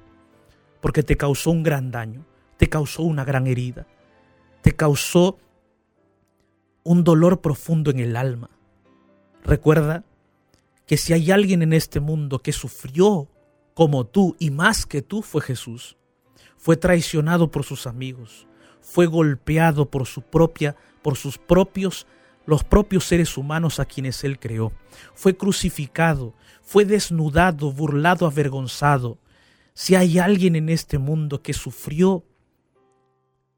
porque 0.79 1.03
te 1.03 1.17
causó 1.17 1.51
un 1.51 1.63
gran 1.63 1.91
daño, 1.91 2.25
te 2.57 2.69
causó 2.69 3.03
una 3.03 3.23
gran 3.23 3.47
herida, 3.47 3.87
te 4.61 4.75
causó 4.75 5.37
un 6.83 7.03
dolor 7.03 7.41
profundo 7.41 7.91
en 7.91 7.99
el 7.99 8.15
alma. 8.15 8.49
Recuerda 9.43 10.03
que 10.85 10.97
si 10.97 11.13
hay 11.13 11.31
alguien 11.31 11.61
en 11.61 11.73
este 11.73 11.99
mundo 11.99 12.39
que 12.39 12.53
sufrió 12.53 13.29
como 13.77 14.07
tú 14.07 14.35
y 14.39 14.49
más 14.49 14.87
que 14.87 15.03
tú 15.03 15.21
fue 15.21 15.39
Jesús. 15.39 15.97
Fue 16.57 16.77
traicionado 16.77 17.51
por 17.51 17.63
sus 17.63 17.85
amigos, 17.85 18.47
fue 18.81 19.05
golpeado 19.05 19.91
por 19.91 20.07
su 20.07 20.23
propia, 20.23 20.75
por 21.03 21.15
sus 21.15 21.37
propios, 21.37 22.07
los 22.47 22.63
propios 22.63 23.05
seres 23.05 23.37
humanos 23.37 23.79
a 23.79 23.85
quienes 23.85 24.23
él 24.23 24.39
creó. 24.39 24.71
Fue 25.13 25.37
crucificado, 25.37 26.33
fue 26.63 26.85
desnudado, 26.85 27.71
burlado, 27.71 28.25
avergonzado. 28.25 29.19
Si 29.75 29.93
hay 29.93 30.17
alguien 30.17 30.55
en 30.55 30.69
este 30.69 30.97
mundo 30.97 31.43
que 31.43 31.53
sufrió 31.53 32.23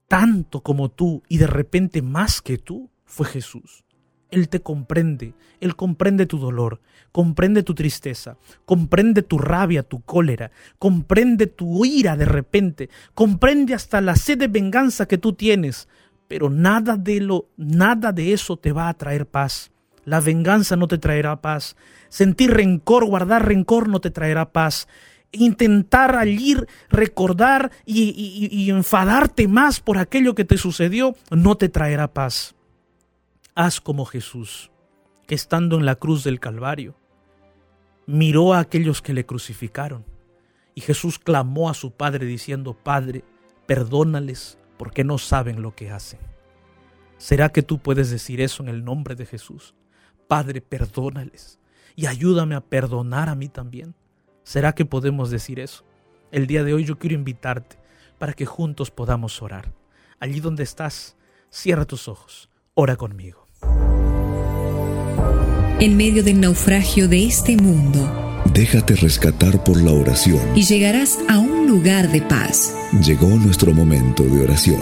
tanto 0.09 0.61
como 0.61 0.89
tú 0.89 1.23
y 1.29 1.37
de 1.37 1.47
repente 1.47 2.01
más 2.01 2.41
que 2.41 2.57
tú, 2.57 2.89
fue 3.05 3.25
Jesús. 3.25 3.85
Él 4.31 4.49
te 4.49 4.59
comprende, 4.59 5.33
Él 5.59 5.75
comprende 5.75 6.25
tu 6.25 6.37
dolor, 6.37 6.81
comprende 7.11 7.63
tu 7.63 7.73
tristeza, 7.73 8.37
comprende 8.65 9.21
tu 9.23 9.37
rabia, 9.37 9.83
tu 9.83 10.01
cólera, 10.01 10.51
comprende 10.77 11.47
tu 11.47 11.85
ira 11.85 12.17
de 12.17 12.25
repente, 12.25 12.89
comprende 13.13 13.73
hasta 13.73 14.01
la 14.01 14.15
sed 14.15 14.37
de 14.37 14.47
venganza 14.47 15.07
que 15.07 15.17
tú 15.17 15.33
tienes, 15.33 15.87
pero 16.27 16.49
nada 16.49 16.97
de 16.97 17.21
lo 17.21 17.47
nada 17.57 18.11
de 18.11 18.33
eso 18.33 18.57
te 18.57 18.71
va 18.71 18.89
a 18.89 18.93
traer 18.93 19.25
paz. 19.25 19.71
La 20.05 20.21
venganza 20.21 20.75
no 20.75 20.87
te 20.87 20.97
traerá 20.97 21.41
paz. 21.41 21.75
Sentir 22.09 22.51
rencor, 22.51 23.05
guardar 23.05 23.47
rencor 23.47 23.89
no 23.89 23.99
te 24.01 24.09
traerá 24.09 24.51
paz. 24.51 24.87
Intentar 25.31 26.15
allí 26.15 26.55
recordar 26.89 27.71
y, 27.85 28.69
enfadarte 28.69 29.47
más 29.47 29.79
por 29.79 29.97
aquello 29.97 30.33
que 30.33 30.45
te 30.45 30.57
sucedió 30.57 31.15
no 31.29 31.55
te 31.55 31.69
traerá 31.69 32.11
paz. 32.11 32.55
Haz 33.53 33.79
como 33.79 34.05
Jesús, 34.05 34.71
que 35.27 35.35
estando 35.35 35.77
en 35.77 35.85
la 35.85 35.95
cruz 35.95 36.23
del 36.23 36.39
Calvario, 36.39 36.95
miró 38.07 38.53
a 38.53 38.59
aquellos 38.59 39.01
que 39.01 39.13
le 39.13 39.25
crucificaron. 39.25 40.05
Y 40.73 40.81
Jesús 40.81 41.19
clamó 41.19 41.69
a 41.69 41.73
su 41.73 41.91
Padre 41.91 42.25
diciendo, 42.25 42.73
Padre, 42.73 43.23
perdónales 43.67 44.57
porque 44.77 45.03
no 45.03 45.17
saben 45.17 45.61
lo 45.61 45.75
que 45.75 45.91
hacen. 45.91 46.19
¿Será 47.17 47.49
que 47.49 47.61
tú 47.61 47.79
puedes 47.79 48.09
decir 48.09 48.39
eso 48.39 48.63
en 48.63 48.69
el 48.69 48.83
nombre 48.85 49.13
de 49.13 49.25
Jesús? 49.25 49.75
Padre, 50.27 50.61
perdónales 50.61 51.59
y 51.95 52.05
ayúdame 52.05 52.55
a 52.55 52.61
perdonar 52.61 53.27
a 53.27 53.35
mí 53.35 53.49
también. 53.49 53.93
¿Será 54.49 54.73
que 54.73 54.83
podemos 54.83 55.29
decir 55.29 55.59
eso? 55.59 55.83
El 56.31 56.47
día 56.47 56.63
de 56.63 56.73
hoy 56.73 56.83
yo 56.83 56.97
quiero 56.97 57.13
invitarte 57.13 57.77
para 58.17 58.33
que 58.33 58.47
juntos 58.47 58.89
podamos 58.89 59.43
orar. 59.43 59.71
Allí 60.19 60.39
donde 60.39 60.63
estás, 60.63 61.15
cierra 61.51 61.85
tus 61.85 62.07
ojos, 62.07 62.49
ora 62.73 62.95
conmigo 62.95 63.47
en 65.79 65.95
medio 65.95 66.23
del 66.23 66.41
naufragio 66.41 67.07
de 67.07 67.25
este 67.25 67.55
mundo. 67.55 67.99
Déjate 68.53 68.95
rescatar 68.95 69.63
por 69.63 69.79
la 69.79 69.91
oración. 69.91 70.41
Y 70.55 70.63
llegarás 70.63 71.19
a 71.29 71.37
un 71.37 71.67
lugar 71.67 72.11
de 72.11 72.21
paz. 72.21 72.75
Llegó 73.05 73.27
nuestro 73.27 73.71
momento 73.71 74.23
de 74.23 74.43
oración. 74.43 74.81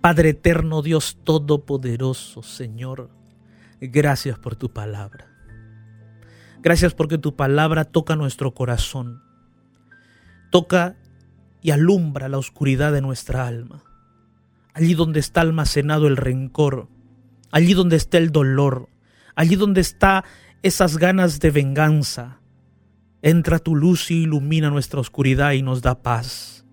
Padre 0.00 0.30
eterno, 0.30 0.82
Dios 0.82 1.16
todopoderoso, 1.24 2.42
Señor, 2.42 3.08
gracias 3.88 4.38
por 4.38 4.56
tu 4.56 4.72
palabra. 4.72 5.28
Gracias 6.60 6.94
porque 6.94 7.18
tu 7.18 7.34
palabra 7.34 7.84
toca 7.84 8.14
nuestro 8.14 8.54
corazón, 8.54 9.22
toca 10.50 10.96
y 11.60 11.72
alumbra 11.72 12.28
la 12.28 12.38
oscuridad 12.38 12.92
de 12.92 13.00
nuestra 13.00 13.46
alma. 13.46 13.82
Allí 14.74 14.94
donde 14.94 15.20
está 15.20 15.40
almacenado 15.40 16.06
el 16.06 16.16
rencor, 16.16 16.88
allí 17.50 17.74
donde 17.74 17.96
está 17.96 18.18
el 18.18 18.30
dolor, 18.30 18.88
allí 19.34 19.56
donde 19.56 19.80
está 19.80 20.24
esas 20.62 20.98
ganas 20.98 21.40
de 21.40 21.50
venganza, 21.50 22.38
entra 23.22 23.58
tu 23.58 23.74
luz 23.74 24.10
y 24.10 24.22
ilumina 24.22 24.70
nuestra 24.70 25.00
oscuridad 25.00 25.52
y 25.52 25.62
nos 25.62 25.82
da 25.82 26.02
paz. 26.02 26.64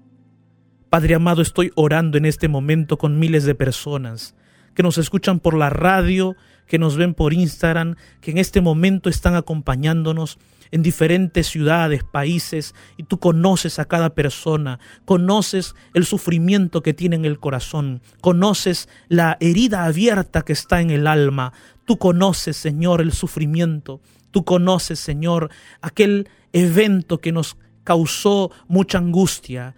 Padre 0.89 1.15
amado, 1.15 1.41
estoy 1.41 1.71
orando 1.75 2.17
en 2.17 2.25
este 2.25 2.47
momento 2.47 2.97
con 2.97 3.19
miles 3.19 3.43
de 3.43 3.55
personas 3.55 4.35
que 4.79 4.83
nos 4.83 4.97
escuchan 4.97 5.41
por 5.41 5.55
la 5.55 5.69
radio, 5.69 6.37
que 6.65 6.79
nos 6.79 6.95
ven 6.95 7.13
por 7.13 7.33
Instagram, 7.33 7.97
que 8.21 8.31
en 8.31 8.37
este 8.37 8.61
momento 8.61 9.09
están 9.09 9.35
acompañándonos 9.35 10.37
en 10.71 10.83
diferentes 10.83 11.47
ciudades, 11.47 12.05
países, 12.05 12.73
y 12.95 13.03
tú 13.03 13.19
conoces 13.19 13.77
a 13.77 13.89
cada 13.89 14.11
persona, 14.15 14.79
conoces 15.03 15.75
el 15.93 16.05
sufrimiento 16.05 16.81
que 16.81 16.93
tiene 16.93 17.17
en 17.17 17.25
el 17.25 17.41
corazón, 17.41 18.01
conoces 18.21 18.87
la 19.09 19.35
herida 19.41 19.83
abierta 19.83 20.43
que 20.43 20.53
está 20.53 20.79
en 20.79 20.91
el 20.91 21.07
alma, 21.07 21.51
tú 21.83 21.97
conoces, 21.97 22.55
Señor, 22.55 23.01
el 23.01 23.11
sufrimiento, 23.11 23.99
tú 24.31 24.45
conoces, 24.45 24.97
Señor, 24.97 25.49
aquel 25.81 26.29
evento 26.53 27.17
que 27.17 27.33
nos 27.33 27.57
causó 27.83 28.49
mucha 28.69 28.99
angustia 28.99 29.75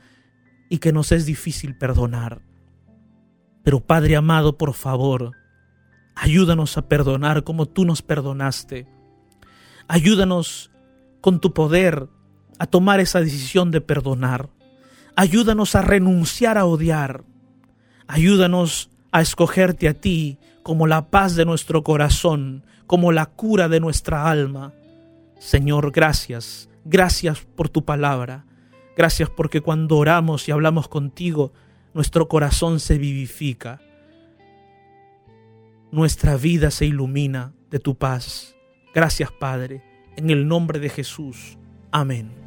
y 0.69 0.77
que 0.77 0.93
nos 0.93 1.11
es 1.11 1.25
difícil 1.25 1.75
perdonar. 1.75 2.50
Pero 3.63 3.79
Padre 3.79 4.15
amado, 4.15 4.57
por 4.57 4.73
favor, 4.73 5.31
ayúdanos 6.15 6.77
a 6.77 6.87
perdonar 6.87 7.43
como 7.43 7.67
tú 7.67 7.85
nos 7.85 8.01
perdonaste. 8.01 8.87
Ayúdanos 9.87 10.71
con 11.21 11.39
tu 11.39 11.53
poder 11.53 12.07
a 12.57 12.65
tomar 12.65 12.99
esa 12.99 13.21
decisión 13.21 13.71
de 13.71 13.81
perdonar. 13.81 14.49
Ayúdanos 15.15 15.75
a 15.75 15.81
renunciar 15.81 16.57
a 16.57 16.65
odiar. 16.65 17.23
Ayúdanos 18.07 18.89
a 19.11 19.21
escogerte 19.21 19.87
a 19.87 19.93
ti 19.93 20.37
como 20.63 20.87
la 20.87 21.09
paz 21.09 21.35
de 21.35 21.45
nuestro 21.45 21.83
corazón, 21.83 22.65
como 22.87 23.11
la 23.11 23.25
cura 23.27 23.67
de 23.67 23.79
nuestra 23.79 24.29
alma. 24.29 24.73
Señor, 25.39 25.91
gracias, 25.91 26.69
gracias 26.85 27.45
por 27.55 27.69
tu 27.69 27.83
palabra. 27.83 28.45
Gracias 28.95 29.29
porque 29.29 29.61
cuando 29.61 29.97
oramos 29.97 30.47
y 30.47 30.51
hablamos 30.51 30.87
contigo, 30.87 31.53
nuestro 31.93 32.27
corazón 32.27 32.79
se 32.79 32.97
vivifica. 32.97 33.81
Nuestra 35.91 36.37
vida 36.37 36.71
se 36.71 36.85
ilumina 36.85 37.53
de 37.69 37.79
tu 37.79 37.95
paz. 37.95 38.55
Gracias, 38.93 39.31
Padre. 39.31 39.83
En 40.15 40.29
el 40.29 40.47
nombre 40.47 40.79
de 40.79 40.89
Jesús. 40.89 41.57
Amén. 41.91 42.40